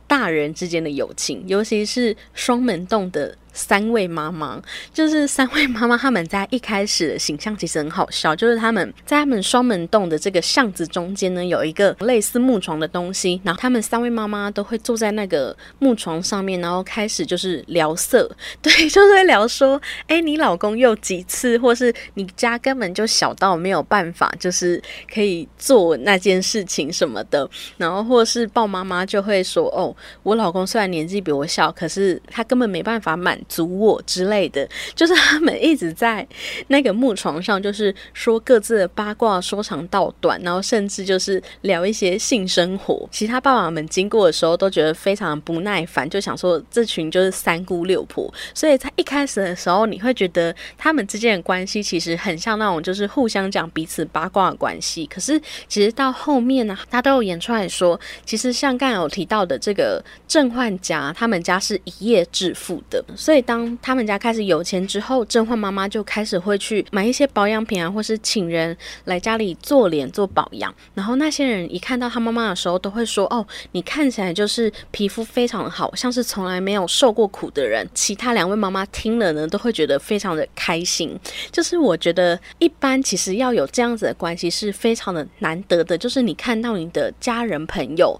[0.07, 3.37] 大人之间的友情，尤其是双门洞的。
[3.53, 4.61] 三位妈妈
[4.91, 18.29] 就是三位妈妈，他们在一开始的形象其实很好笑，就是他们在他们双门洞的这个巷子中间呢，有一个类似木床的东西，然后他们三位妈妈都会坐在那个木床上面，然后开始就是聊色，
[18.61, 24.81] 对，就是会聊说，哎，你老公又几次，或是你家根本就小到没有办法，就是
[25.13, 33.39] 可以做那件事情什么的，然后或是豹妈妈就会说，哦，我老公虽然年纪比我小，可是他根本没办法满。
[33.47, 36.27] 足我之类的，就是他们一直在
[36.67, 43.07] 那个木床上，就是说各自的八卦，说长道短，然后甚至就是聊一些性生活。
[43.11, 48.33] 其他爸爸们经过的时候都觉得非常不耐烦，就想说这群就是三姑六婆。
[48.53, 55.05] 所以在一开始的时候，你会觉得他们之间的关系其实很像那种就是互相讲彼此八卦的关系。
[55.05, 63.32] 可是其实到后面呢，他都有演出来说，其实像刚有提到的这个郑焕家，他们家是一夜致富的，所以。
[63.33, 70.71] 所以，当他们家开始有钱之后，甄嬛妈妈就开始会去买一些保养品啊，或是请人来家里做脸做保养。
[70.93, 81.19] 然后那些人一看到他妈妈的时候，都会说：“哦，你看起来就是皮肤非常好，像是从来没有受过苦的人。”其他两位妈妈听了呢，都会觉得非常的开心。
[81.51, 85.97] 就是我觉得，一般其实要有这样子的关系是非常的难得的。
[85.97, 88.15] 就是你看到你的家人朋友。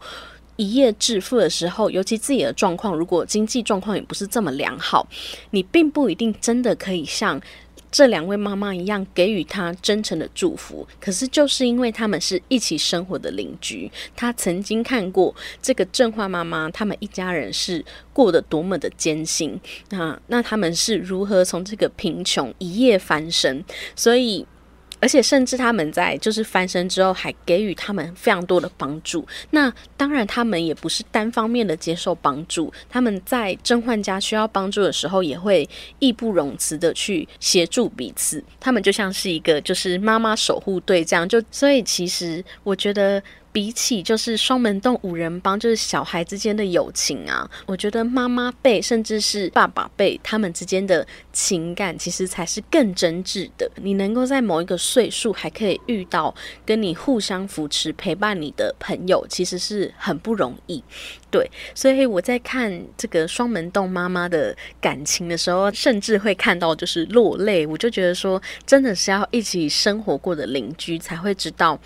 [0.56, 5.08] 一夜致富的时候，尤其自己的状况，如果经济状况也不是这么良好，
[5.52, 7.42] 你并不一定真的可以像
[7.92, 10.88] 这两位妈妈一样给予他真诚的祝福。
[11.00, 23.63] 可是，就是因为他们是一起生活的邻居，他曾经看过这个正焕妈妈他们一家人是过得多么的艰辛，那那他们是如何从这个贫穷一夜翻身，
[23.96, 24.46] 所以。
[25.04, 29.28] 而且甚至他们在就是翻身之后，还给予他们非常多的帮助。
[29.50, 38.42] 那当然，他们也不是单方面的接受帮助，他们在甄嬛家需要帮助的时候，也会义不容辞的去协助彼此。
[38.62, 41.28] 他们就像是一个就是妈妈守护队这样。
[41.28, 43.22] 就所以，其实我觉得。
[43.54, 53.70] 比起就是双门洞五人帮，就是小孩之间的友情啊，我觉得妈妈辈甚至是爸爸辈，他们之间的情感其实才是更真挚的。
[53.76, 56.34] 你能够在某一个岁数还可以遇到
[56.66, 60.84] 跟你互相扶持、陪伴你的朋友，其实是很不容易。
[61.30, 67.68] 对，所以我在看这个双门洞妈妈的感情的时候，甚至会看到就是落泪。
[67.68, 71.80] 我就觉得说，真的是要一起生活过的邻居才会知道。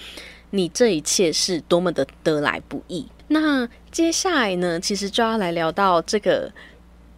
[0.49, 3.07] 你这一切是多么的得来不易。
[3.27, 6.51] 那接下来呢，其实就要来聊到这个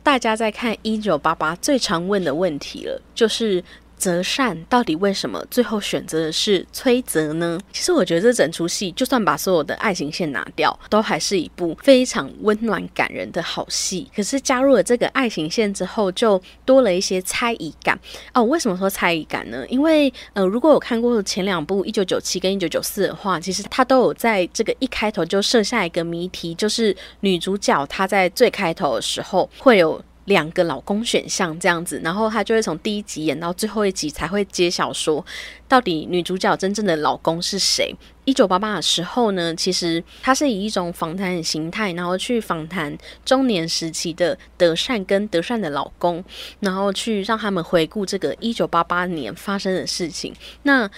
[0.02, 3.64] 大家在看《一九八八》最常问的问题了，就是。
[4.00, 7.60] 泽善到底为什么最后选择的是崔泽呢？
[7.72, 14.10] 其实我觉得这整出戏，就算把所有的爱情线拿掉，都还是一部非常温暖感人的好戏。
[14.16, 18.00] 可是加入了这个爱情线之后，就多了一些猜疑感
[18.34, 18.42] 哦。
[18.44, 19.66] 为什么说猜疑感呢？
[19.68, 30.02] 因为呃，如果有看过前两部《一九九七》跟《一九九四》的话，其实他都有在这个一开头就设下一个谜题，就是女主角她在最开头的时候会有。
[30.30, 35.26] 两个老公选项这样子，然后他就会从第一集演到最后一集才会揭晓说，
[35.68, 37.94] 到底女主角真正的老公是谁。
[38.26, 46.24] 一九八八的时候呢，其实他是以一种访谈的形态，然后去访谈中年时期的德善跟德善的老公，
[46.60, 50.34] 然后去让他们回顾这个一九八八年发生的事情。
[50.62, 50.90] 那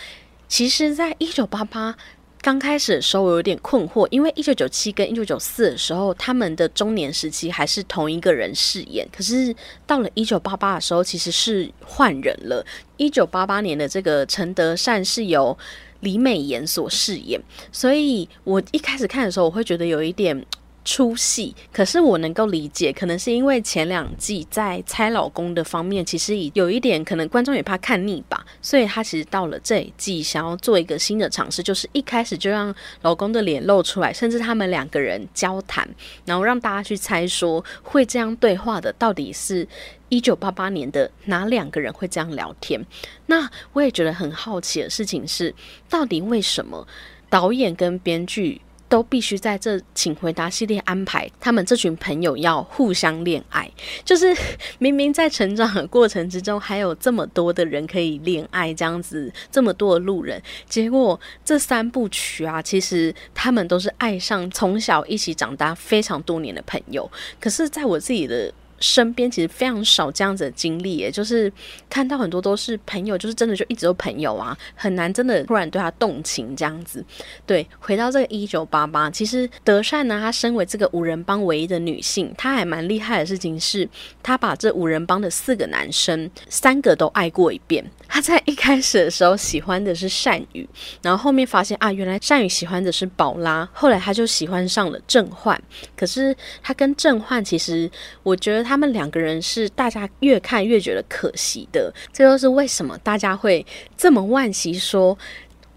[0.49, 1.95] 其实，在一九八八。
[2.41, 9.07] 刚开始的时候，我有点困惑，因为一九九七跟一九九四的时候，他们的中年时期还是同一个人饰演。
[9.15, 12.65] 可是到了一九八八的时候，其实是换人了。
[12.97, 15.55] 一九八八年的这个陈德善是由
[15.99, 17.39] 李美妍所饰演，
[17.71, 20.45] 所以我一开始看的时候，我会觉得有一点。
[20.83, 32.73] 出戏，可是我能够理解，可能是因为前两季在猜老公的方面，其实已有一点可能观众也怕看腻吧，所以他其实到了这一季想要做一个新的尝试，就是一开始就让
[33.03, 35.87] 老公的脸露出来，甚至他们两个人交谈，
[36.25, 39.67] 然后让大家去猜说会这样对话的到底是
[40.09, 42.83] 一九八八年的哪两个人会这样聊天。
[43.27, 45.53] 那我也觉得很好奇的事情是，
[45.87, 46.87] 到底为什么
[47.29, 48.59] 导演跟编剧？
[48.91, 53.71] 都必须在这，请回答系列安排他们这群朋友要互相恋爱，
[54.03, 54.35] 就是
[54.79, 68.53] 明明在成长的过程之中还有这么多的人可以恋爱，这样子这么多的路人，结果这三部曲啊，其实他们都是爱上从小一起长大非常多年的朋友，可是在我自己的。
[68.81, 71.51] 身边其实非常少这样子的经历，也就是
[71.89, 77.05] 看到很多都是朋友，就是真的就一直都朋友啊，很难真的突然对他动情这样子。
[77.45, 83.87] 对，回到这个一九八八，其实德善呢，她身为这个五人帮唯一的女性，她还蛮厉害的事情是，
[84.21, 87.85] 她把这五人帮的四个男生三个都爱过一遍。
[88.13, 90.67] 他在一开始的时候喜欢的是善宇，
[91.01, 95.59] 然后后面发现啊，原来善宇喜欢的是宝拉，后来他就喜欢上了郑焕。
[95.95, 97.89] 可是他跟郑焕，其实
[98.21, 101.91] 我觉得他们两个人是大家越看越觉得可惜的。
[102.11, 105.17] 这就是为什么大家会这么惋惜说。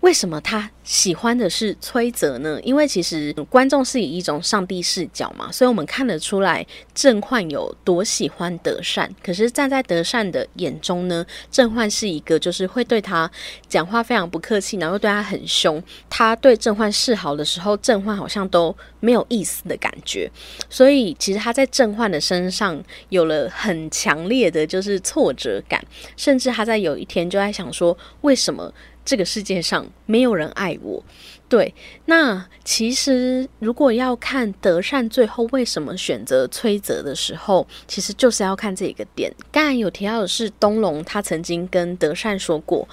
[0.05, 2.61] 为什么他喜欢的是崔泽呢？
[2.63, 9.11] 因为其实观众是以一种上帝视角嘛，所以我们看得出来郑焕有多喜欢德善。
[9.23, 13.31] 可是站在德善的眼中呢，郑焕是一个就是会对他
[13.67, 15.83] 讲话非常不客气，然后对他很凶。
[16.11, 20.31] 他对郑焕示好的时候，郑焕好像都没有意思的感觉。
[20.69, 22.79] 所以其实他在郑焕的身上
[23.09, 25.83] 有了很强烈的就是挫折感，
[26.15, 28.71] 甚至他在有一天就在想说，为什么？
[29.05, 31.03] 这个世界上没有人爱我，
[31.49, 31.75] 对。
[32.07, 39.33] 那其实如果要看德善最后为什么选择崔泽的时候，其实就是要看这一个点。
[39.53, 42.89] 刚才有提到的是东龙，他曾经跟德善说过，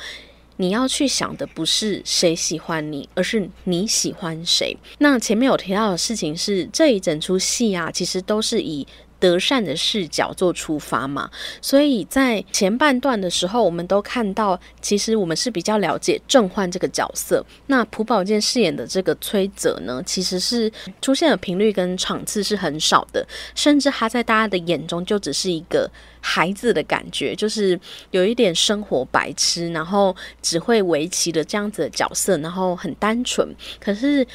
[0.58, 4.76] 你要去想的不是谁喜欢你，而是你喜欢谁。
[5.00, 8.86] 那前面有提到的事情是，这一整出戏啊，其实都是以。
[9.22, 11.30] 德善的视角做出发嘛，
[11.62, 17.46] 所以在前半段的时候，我们都看到，其实我们是比较了解郑焕这个角色。
[17.68, 20.70] 那朴宝剑饰演的这个崔泽呢，其实是
[21.04, 25.88] 出现的频率跟场次是很少的，甚至他在大家的眼中就只是一个
[26.20, 33.48] 孩子的感觉，就是有一点生活白痴，然后只会围棋的这样子的角色，然后很单纯。
[33.80, 34.26] 可是。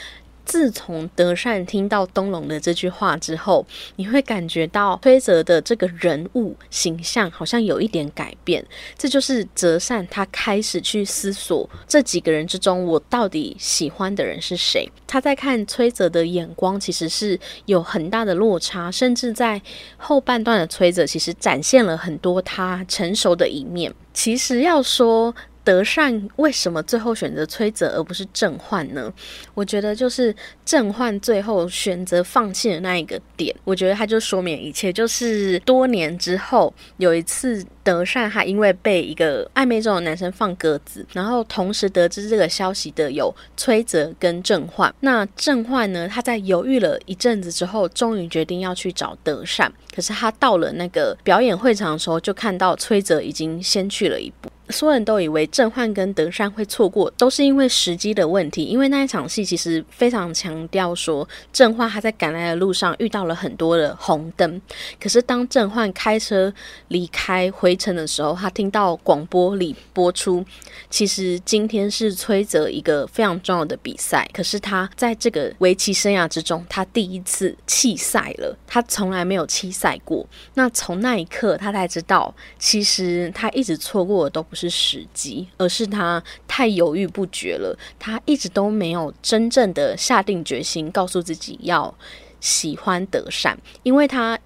[0.46, 3.66] 自从德善听到东龙的这句话之后，
[3.96, 8.64] 你会感觉到崔泽的这个人物形象好像有一点改变。
[8.96, 14.88] 这就是泽善他开始去思索这几个人之中，我到底喜欢的人是谁。
[15.06, 19.60] 他在看崔泽的眼光其实是有很大的落差，甚至在
[19.96, 23.92] 后半段的崔泽其实展现了很多他成熟的一面。
[24.14, 25.34] 其实要说。
[25.66, 29.12] 德善为什么最后选择崔泽而不是郑焕呢？
[29.52, 30.32] 我觉得就是
[30.64, 34.92] 郑焕最后选择放弃的那一个点，我觉得他就说明一切。
[34.92, 44.94] 就是多年之后有一次，德善他因为被一个暧昧中的男生放鸽子，然后同时得知这个消息的有崔泽跟郑焕。
[45.00, 49.72] 那郑焕呢，他在犹豫了一阵子之后，终于决定要去找德善。
[49.92, 54.48] 可是他到了那个表演会场的时候，就看到崔泽已经先去了一步。
[54.68, 58.64] 所有人都以为郑焕跟德善会错过，都是因为时机的问题。
[58.64, 64.60] 因为那一场戏其实非常强调说，郑焕他在赶来的路上遇到了很多的红灯。
[65.00, 66.52] 可是当郑焕开车
[66.88, 70.44] 离开回程的时候，他听到广播里播出，
[70.90, 74.28] 其实今天是崔泽一个非常重要的比赛。
[74.32, 78.56] 可是他在这个围棋生涯之中，他第一次弃赛了。
[78.66, 80.26] 他从来没有弃赛过。
[80.54, 84.55] 那从那一刻，他才知道，其实他一直错过的都不。
[84.56, 87.78] 是时机，而是他太犹豫不决了。
[87.98, 91.94] 他一直都没有真正的下定决心，告诉自己要
[92.40, 94.36] 喜欢德善，因为他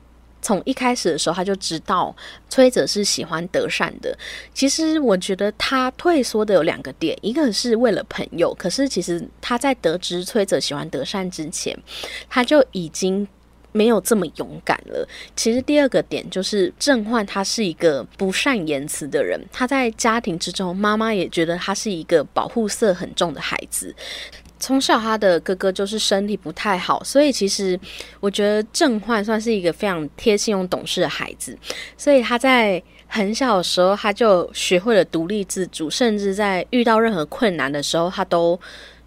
[0.43, 2.15] 从一开始的时候他就知道
[2.49, 4.15] 崔泽是喜欢德善的。
[4.53, 11.79] 其实我觉得他退缩的有两个点，一个是为了朋友，可是其实他在得知崔泽喜欢德善之前，
[12.29, 13.27] 他就已经。
[13.73, 15.07] 没有这么勇敢了。
[15.37, 19.41] 其实第二个点就是郑焕，他是一个不善言辞的人。
[19.53, 23.95] 他在家庭之中，妈妈也觉得他是一个保护色很重的孩子。
[24.59, 27.79] 从小他的哥哥就是身体不太好，所以其实
[28.21, 31.57] 我觉得郑焕算是一个非常贴心又懂事的孩子。
[31.97, 38.59] 所以他在很小的时候，他就学会了独立自主，甚至在遇到任何困难的时候，他都。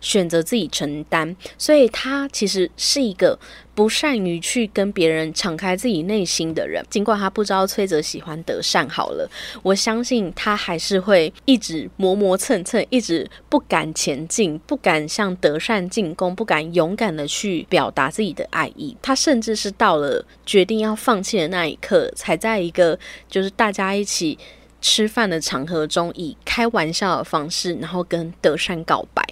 [0.04, 3.40] 选择自己承担，所以他其实是一个
[3.76, 6.84] 不善于去跟别人敞开自己内心的人。
[6.90, 9.30] 尽管他不知道崔泽喜欢德善，好了，
[9.62, 18.96] 我相信他还是会一直磨磨蹭蹭，一直不敢前进，不敢向德善进攻，不敢勇敢的去表达自己的爱意。
[19.02, 22.98] 他甚至是到了决定要放弃的那一刻，才在一个
[23.30, 24.38] 就是大家一起。
[24.86, 29.24] 吃饭的场合中，以开玩笑的方式，然后跟德善告白。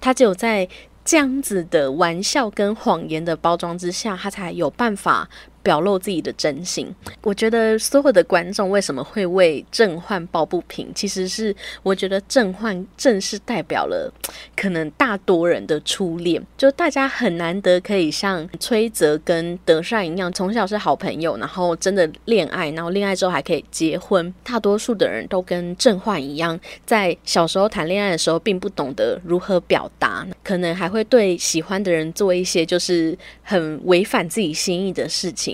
[0.00, 0.68] 他只有在
[1.04, 5.28] 这样子的玩笑跟谎言的包装之下，他才有办法。
[5.62, 6.92] 表露自己的真心，
[7.22, 10.88] 我觉得所有的观众为什么会为郑焕抱不平？
[10.94, 14.12] 其实是我觉得郑焕正是代表了
[14.56, 24.32] 可能大多人的初恋，就大家很难得可以像崔泽跟德善一样，从小是好朋友，然后真的恋爱，然后恋爱之后还可以结婚。
[24.42, 35.51] 大多数的人都跟郑焕一样，在小时候谈恋爱的时候，并不懂得如何表达，可能还会对喜欢的人做一些就是很违反自己心意的事情。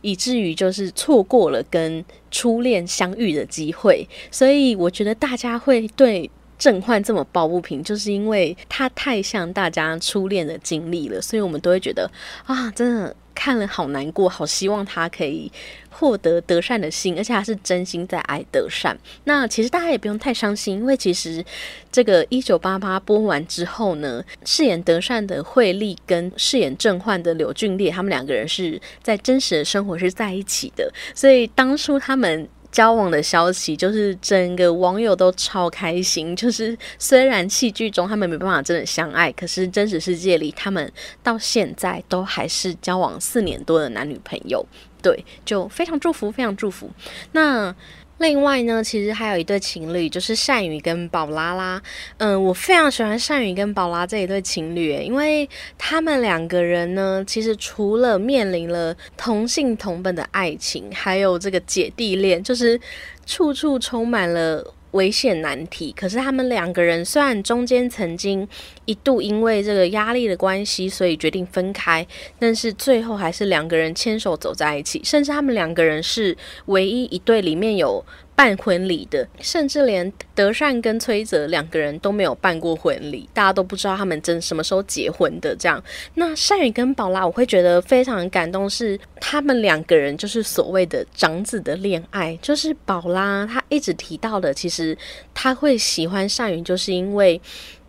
[0.00, 12.10] 以至于就是错过了跟初恋相遇的机会，所以我觉得大家会对郑焕这么抱不平，就是因为他太像大家初恋的经历了，所以我们都会觉得
[12.46, 13.16] 啊，真的。
[13.34, 15.50] 看了好难过，好希望他可以
[15.90, 18.96] 获得德善的心，而且他是真心在爱德善。
[19.24, 21.44] 那其实大家也不用太伤心，因为其实
[21.90, 32.48] 这个一九八八播完之后呢，饰演德善的惠利跟饰演正焕的柳俊烈，他们两个人是在真实的生活是在一起的，所以当初他们。
[32.74, 36.34] 交往的消息，就是整个网友都超开心。
[36.34, 44.66] 就是虽然戏剧中他们没办法真的相爱，可是真实世界里他们到现在都还是交往四年多的男女朋友。
[45.00, 46.90] 对，就非常祝福，非常祝福。
[47.30, 47.72] 那。
[48.18, 51.82] 另外呢，其实还有一对情侣，就是善宇跟宝拉拉。
[52.18, 62.80] 嗯，我非常喜欢善宇跟宝拉这一对情侣，因为他们两个人呢，其实除了面临了同性同本的爱情，还有这个姐弟恋，就是
[63.26, 64.74] 处处充满了。
[64.94, 68.48] 危险难题，可是他们两个人虽然中间曾经
[68.86, 72.04] 一度因为这个压力的关系，所以决定分开，
[72.38, 76.36] 但是最后还是两个人牵手走在一起，甚至他们两个人是
[76.66, 78.04] 唯一一对里面有。
[78.36, 85.54] 办婚礼的，甚至连德善跟崔泽两个人都没有办过婚礼，大家都不知道他们真什么时候结婚的。
[85.56, 85.82] 这样，
[86.14, 92.36] 那善宇跟宝拉，我会觉得非常感动，是他们两个人就是所谓的长子的恋爱。
[92.42, 94.98] 就是宝拉她一直提到的，其实
[95.32, 97.40] 他会喜欢善宇，就是因为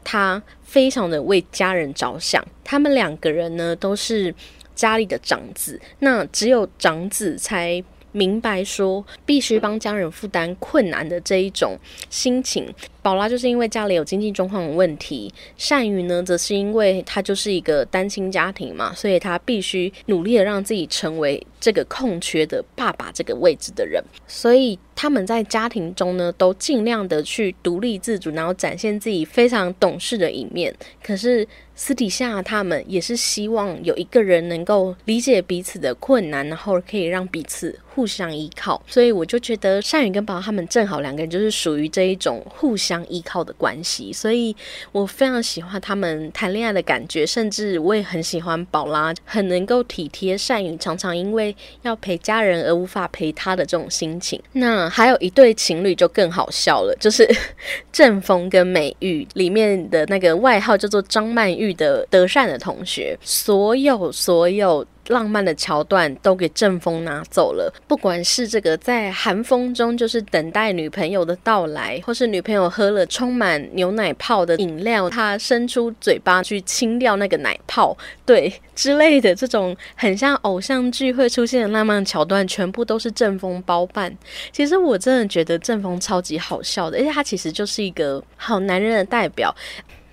[0.04, 2.46] 他非常的为家人着想。
[2.64, 4.34] 他们两个人呢都是
[4.76, 7.84] 家里的长子，那只有长子才。
[8.16, 11.78] 明白说，必须帮家人负担困难的这一种
[12.10, 12.74] 心情。
[13.06, 24.04] 宝拉就是因为家里有经济状况的问题，善宇呢，则是因为他就是一个单亲家庭嘛，所以他必须努力的让自己成为这个空缺的爸爸这个位置的人。
[24.26, 30.74] 所以他们在家庭中呢，都尽量的去独立自主，然后展现自己非常懂事的一面。
[31.04, 38.82] 可是私底下，他们也是希望有一个人能够理解彼此的困难，然后可以让彼此互相依靠。
[38.88, 42.95] 所以我就觉得善宇跟宝他们正好两个人就是属于这一种互相。
[42.96, 44.56] 相依靠的关系，所以
[44.94, 54.42] 我非常喜欢他们谈恋爱的感觉，甚至我也很喜欢宝拉，很能够体贴善于，常常因为要陪家人而无法陪他的这种心情。
[54.54, 57.30] 那还有一对情侣就更好笑了，就是
[57.92, 64.86] 郑峰跟美玉里面的那个外号叫做张曼玉的德善的同学，所有所有。
[65.08, 77.96] 浪漫的桥段都给郑峰拿走了，不管是这个在寒风中就是等待女朋友的到来，或是女朋友喝了充满牛奶泡的饮料，他伸出嘴巴去清掉那个奶泡，
[78.26, 84.16] 对之类的这种很像偶像剧会出现的浪漫桥段，全部都是郑峰包办。
[84.52, 89.56] 其实我真的觉得郑峰超级好笑的，而且他其实就是一个好男人的代表。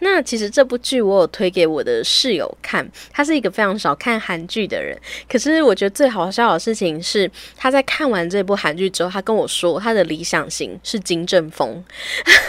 [0.04, 4.98] 那其实这部剧我有推给我的室友看，他是一个非常少看韩剧的人。
[5.28, 11.84] 可是我觉得最好笑的事情是，他在看完这部韩剧之后，他跟我说他的理想型是金正峰。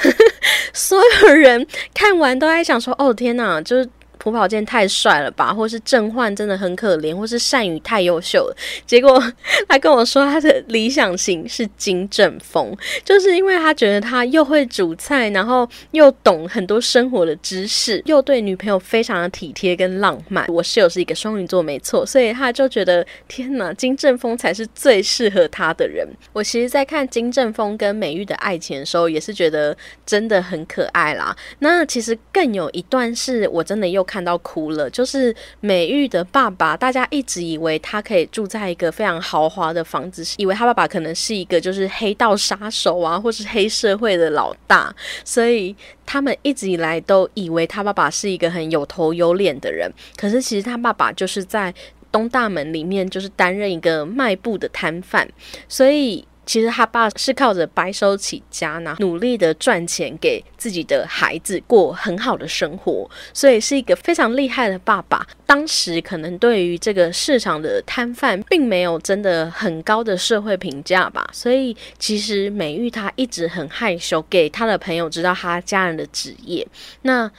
[0.73, 3.87] 所有人看完都在想说：“哦天哪，就是。”
[4.23, 8.55] 朴宝剑太帅了吧，或是郑焕真的很可怜，或是善宇太优秀了。
[8.87, 9.21] 结果
[9.67, 20.47] 他跟我说，他的理想型是金正峰，就是因为他觉得他又会煮菜，然后又懂很多生活的知识，又对女朋友非常的体贴跟浪漫。
[20.47, 26.07] 我室友是一个双鱼座，没错，所以他就觉得天哪，金正峰才是最适合他的人。
[26.31, 31.35] 我其实，在看金正峰跟美玉的爱情的时候，也是觉得真的很可爱啦。
[31.59, 34.01] 那其实更有一段是我真的又。
[34.13, 36.77] 看到哭了，就是美玉的爸爸。
[36.77, 44.95] 大家一直以为他可以住在一个非常豪华的房子，以为他爸爸可能是一个就是黑道杀手啊，或是黑社会的老大，
[45.25, 49.91] 所以他们一直以来都以为他爸爸是一个很有头有脸的人。
[50.15, 51.73] 可是其实他爸爸就是在
[52.11, 55.27] 东大门里面，就是担任一个卖布的摊贩，
[55.67, 56.23] 所以。
[56.45, 65.25] 其实他爸是靠着白手起家呢，努力的赚钱给自己的孩子过很好的生活，所以是一个非常厉害的爸爸。
[65.45, 71.29] 当时可能对于这个市场的摊贩，并没有真的很高的社会评价吧。
[71.31, 76.67] 所以其实美玉他一直很害羞，给他的朋友知道他家人的职业。
[77.03, 77.31] 那。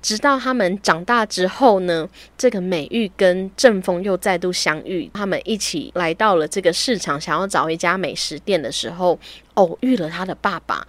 [0.00, 9.18] 直到他们长大之后呢，这个美玉跟正风又再度相遇，他们一起来到了这个市场，想要找一家美食店的时候，
[9.54, 10.86] 偶遇了他的爸爸。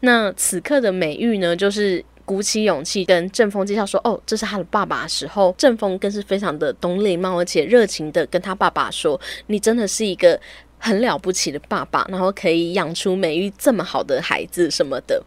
[0.00, 10.40] 那此刻的美玉呢，就是鼓起勇气跟正风介绍说：“哦，这是他的爸爸。”时候，正风更是非常的懂礼貌，而且热情的跟他爸爸说：“你真的是一个。”
[10.76, 15.22] 很了不起的爸爸，然后可以养出美玉这么好的孩子什么的，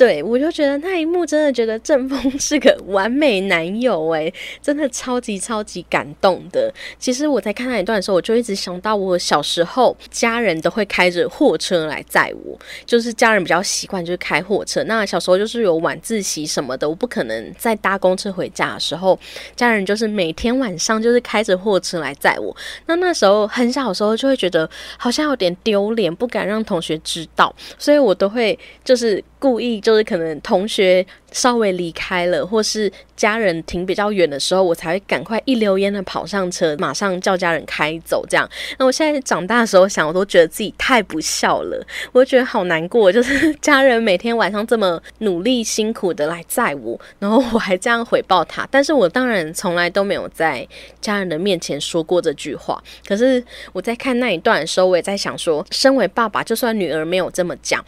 [0.00, 4.32] 对我就觉得那一幕真的觉得正风 是个完美男友诶，
[4.62, 6.72] 真的超级超级感动的。
[6.98, 14.82] 其实我在看那一段的时候，我就一直想到我小时候家人都会开着货车来载我，就是家人比较习惯就是开货车。
[14.84, 19.18] 那小时候就是有晚自习什么的，我不可能在搭公车回家的时候，
[19.54, 22.56] 家人就是每天晚上就是开着货车来载我。
[22.86, 24.68] 那那时候很小的时候就会觉得。
[24.96, 38.22] 好像有点丢脸，不敢让同学知道，所以我都会就是故意，就是可能同学稍微离开了，或是家人停比较远的时候，我才会赶快一溜烟的跑上车，马上叫家人开走。
[38.28, 38.46] 这样，
[38.78, 50.66] 那我现在长大的时候想，我都觉得自己太不孝了，我觉得好难过，就是家人每天晚上这么努力辛苦的来载我，然后我还这样回报他，但是我当然从来都没有在
[51.00, 52.82] 家人的面前说过这句话。
[53.08, 54.90] 可是我在看那一段的时候。
[54.90, 57.80] 我也在想说，身为爸爸，就算女儿没有这么讲，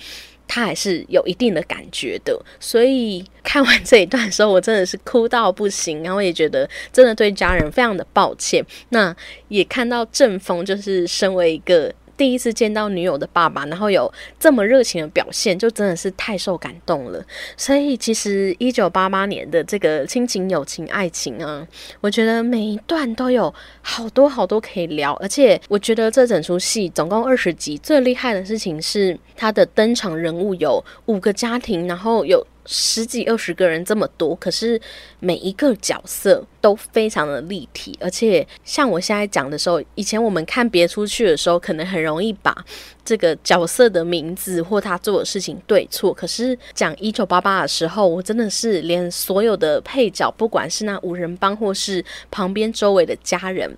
[0.47, 2.39] 他还是有一定的感觉的。
[2.61, 8.65] 所以看完这一段的时候，我真的是哭到不行，然后也觉得真的对家人非常的抱歉。
[8.91, 9.15] 那
[9.49, 11.93] 也看到正风，就是身为一个。
[12.23, 14.09] 第一次见到女友的爸爸，然后有
[14.39, 17.21] 这么热情的表现，就真的是太受感动了。
[17.57, 21.67] 所以其实一九八八年的这个亲情、友情、爱情啊，
[22.01, 25.13] 我觉得每一段都有好多好多可以聊。
[25.15, 32.47] 而且我觉得这整出戏总共二十集，最厉害的事情是它的登场人物有五个家庭，然后有。
[32.65, 34.81] 十几二十个人这么多，可是
[35.19, 42.57] 每一个角色都非常的立体，而且像我现在讲的时候，以前我们看别出去的时候，可能很容易把
[43.05, 46.15] 这个角色的名字或他做的事情对错。
[46.15, 53.77] 可是讲一九八八的时候，我真的是连所有的配角，不管是那五人帮或是旁边周围的家人。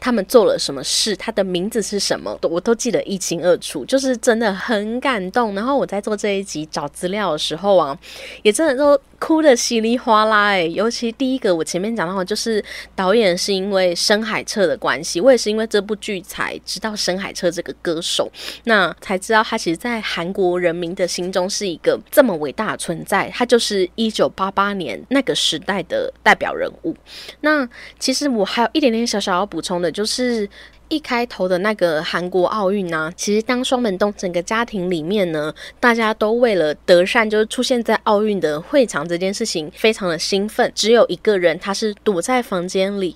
[0.00, 1.14] 他们做了什么事？
[1.14, 2.36] 他的名字是什么？
[2.42, 5.54] 我都记得一清二楚，就是真的很感动。
[5.54, 7.96] 然后我在做这一集找资料的时候啊，
[8.42, 9.00] 也真的都。
[9.20, 12.64] 哭的稀里哗啦哎，尤其第一个我前面讲到，就是
[12.96, 18.32] 导演是因为深海彻的关系，我也是因为这部剧才知道深海彻这个歌手，
[18.64, 26.96] 那才知道他其实，在韩国人民的心中是一个这么伟大的存在，他就是一九八八年那个时代的代表人物。
[27.42, 30.48] 那其实我还有一点点小小要补充的，就是。
[30.92, 40.72] 一开头的那个韩国奥运呢，其实当双门洞整个家庭里面呢，大家都为了德善，就是出现在奥运的会场这件事情，非常的兴奋。
[40.74, 43.14] 只有一个人，他是躲在房间里。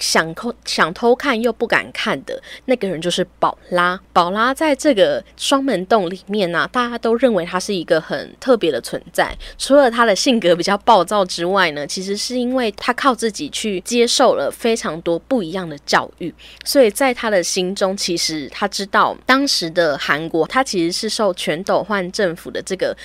[0.00, 4.00] 想偷想偷看又不敢看的那个人就是宝拉。
[4.12, 9.32] 宝拉在这个双门洞里面呢，大家都认为他是一个很特别的存在。
[9.56, 16.34] 除了他的性格比较暴躁之外呢，其实是因为他靠自己去接受了非常多不一样的教育，
[16.64, 22.96] 所以在他的心中，其实他知道当时的韩国，他其实是受全斗焕政府的这个。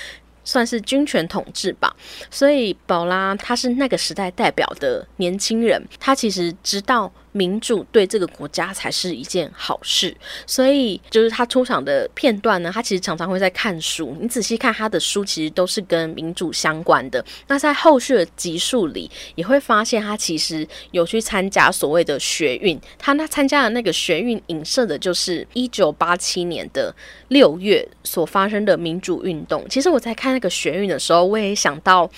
[0.46, 1.94] 算是军权统治吧。
[2.32, 7.12] 所以宝拉他是那个时代代表的年轻人，他其实知道。
[7.36, 10.16] 民主对这个国家才是一件好事，
[10.48, 14.16] 所以就是他出场的片段呢，他其实常常会在看书。
[14.22, 17.24] 你仔细看他的书，其实都是跟民主相关的。
[17.48, 22.80] 那在后续的集数里，也会发现他其实有去参加所谓的学运。
[22.98, 26.96] 他那参加的那个学运，影射的就是一九八七年的
[27.28, 29.68] 六月所发生的民主运动。
[29.70, 32.10] 其实我在看那个学运的时候，我也想到，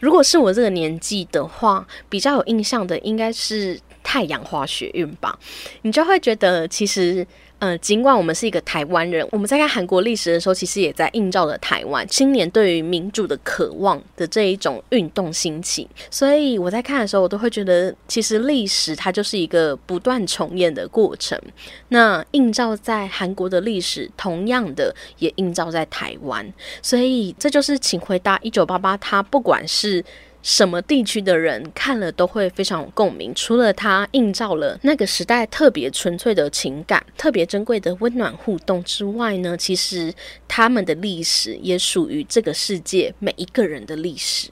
[0.00, 3.78] 如果是我这个年纪的话，比较有印象的应该是。
[4.02, 5.38] 太阳花学运吧，
[5.82, 7.26] 你就会觉得其实，
[7.58, 15.88] 呃，尽管我们是一个台湾人，我们在看韩国历史的时候，其实也在映照着台湾青年对于民主的渴望的这一种运动兴起。
[16.10, 21.40] 所以我在看的时候，我都会觉得，其实历史它就是一个不断重演的过程。
[21.88, 26.52] 那映照在韩国的历史，同样的也映照在台湾。
[26.82, 30.04] 所以这就是请回答一九八八，它不管是。
[30.42, 33.32] 什么地区的人看了都会非常有共鸣。
[33.34, 40.12] 除了它映照了那个时代特别纯粹的情感、特别珍贵的温暖互动之外呢，其实
[40.46, 44.48] 他们的历史也属于这个世界每一个人的历史。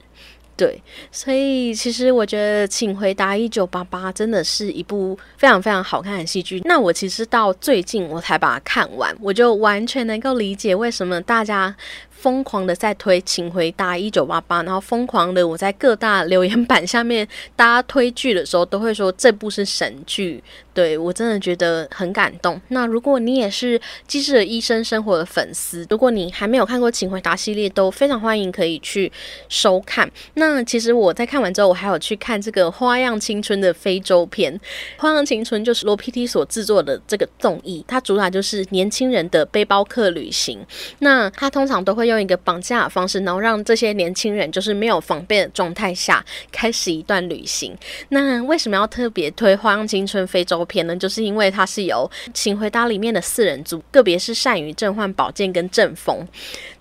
[0.57, 0.79] 对，
[1.11, 6.61] 所以其实我觉得《请回答一九八八》真的是一部非常非常好看的戏剧。
[6.65, 11.75] 那我其实到最近我才把它看完，我就完全能够理解为什么大家。
[12.21, 22.61] 疯狂的在推《请回答一九八八》，然后疯狂的我在各大留言板下面，大家推剧的时候都会说这部是神剧，对我真的觉得很感动。
[22.67, 29.11] 那如果你也是《机智的医生生活》的粉丝，如果你还没有看过《请回答》系列，都非常欢迎可以去
[29.49, 30.07] 收看。
[30.35, 34.55] 那其实我在看完之后，我还有去看这个《花样青春》的非洲片，
[35.01, 40.63] 《花样青春》就是罗 PT 所制作的这个综艺，它主打就是年轻人的背包客旅行。
[40.99, 42.10] 那它通常都会。
[42.11, 47.75] 用一个绑架的方式，然后让这些年轻人就是没有防备的状态下开始一段旅行。
[48.09, 50.95] 那为什么要特别推《花样青春》非洲篇呢？
[50.95, 56.27] 就是因为它是由《请回答》里面的四人组，特别是善于震换宝剑跟阵风。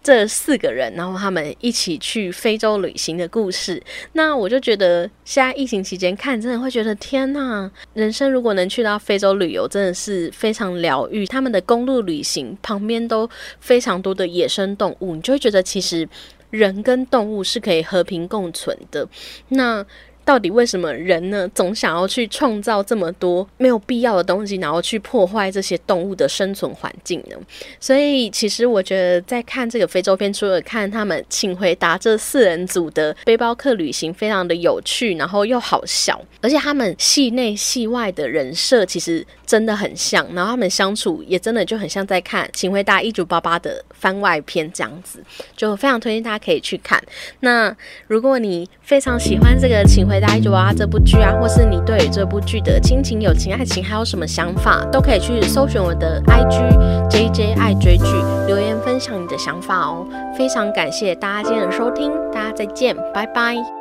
[0.03, 3.83] 这四个人，然后他们一起去非洲旅行的故事。
[4.15, 11.27] 那我就觉得，现在疫情期间看，真的会觉得天呐，人生如果能去到非洲旅游，真的是非常疗愈。
[11.27, 13.29] 他们的公路旅行旁边都
[13.61, 16.09] 非常多的野生动物，你就会觉得其实
[16.51, 19.07] 人跟动物是可以和平共存的。
[19.49, 19.85] 那。
[20.31, 27.37] 到底为什么人呢，总想要去创造这么多没有必要的东西，然后去破坏这些动物的生存环境呢？
[27.81, 45.21] 所以，其实我觉得在看这个非洲片，除了看他们请回答这四人组的背包客旅行，非常的有趣，然后又好笑，而且他们戏内戏外的人设其实真的很像，然后他们相处也真的就很像在看《请回答一九八八》的番外篇这样子，
[45.57, 47.03] 就非常推荐大家可以去看。
[47.41, 47.77] 那
[48.07, 58.05] 如果你非常喜欢这个请回，大一九啊，这部剧啊，或是你对这部剧的亲情、友情、爱情还有什么想法，都可以去搜寻我的 IG JJ 爱追剧，
[58.47, 60.07] 留言分享你的想法哦。
[60.37, 63.80] 非常感谢大家今天的收听，大家再见，拜拜。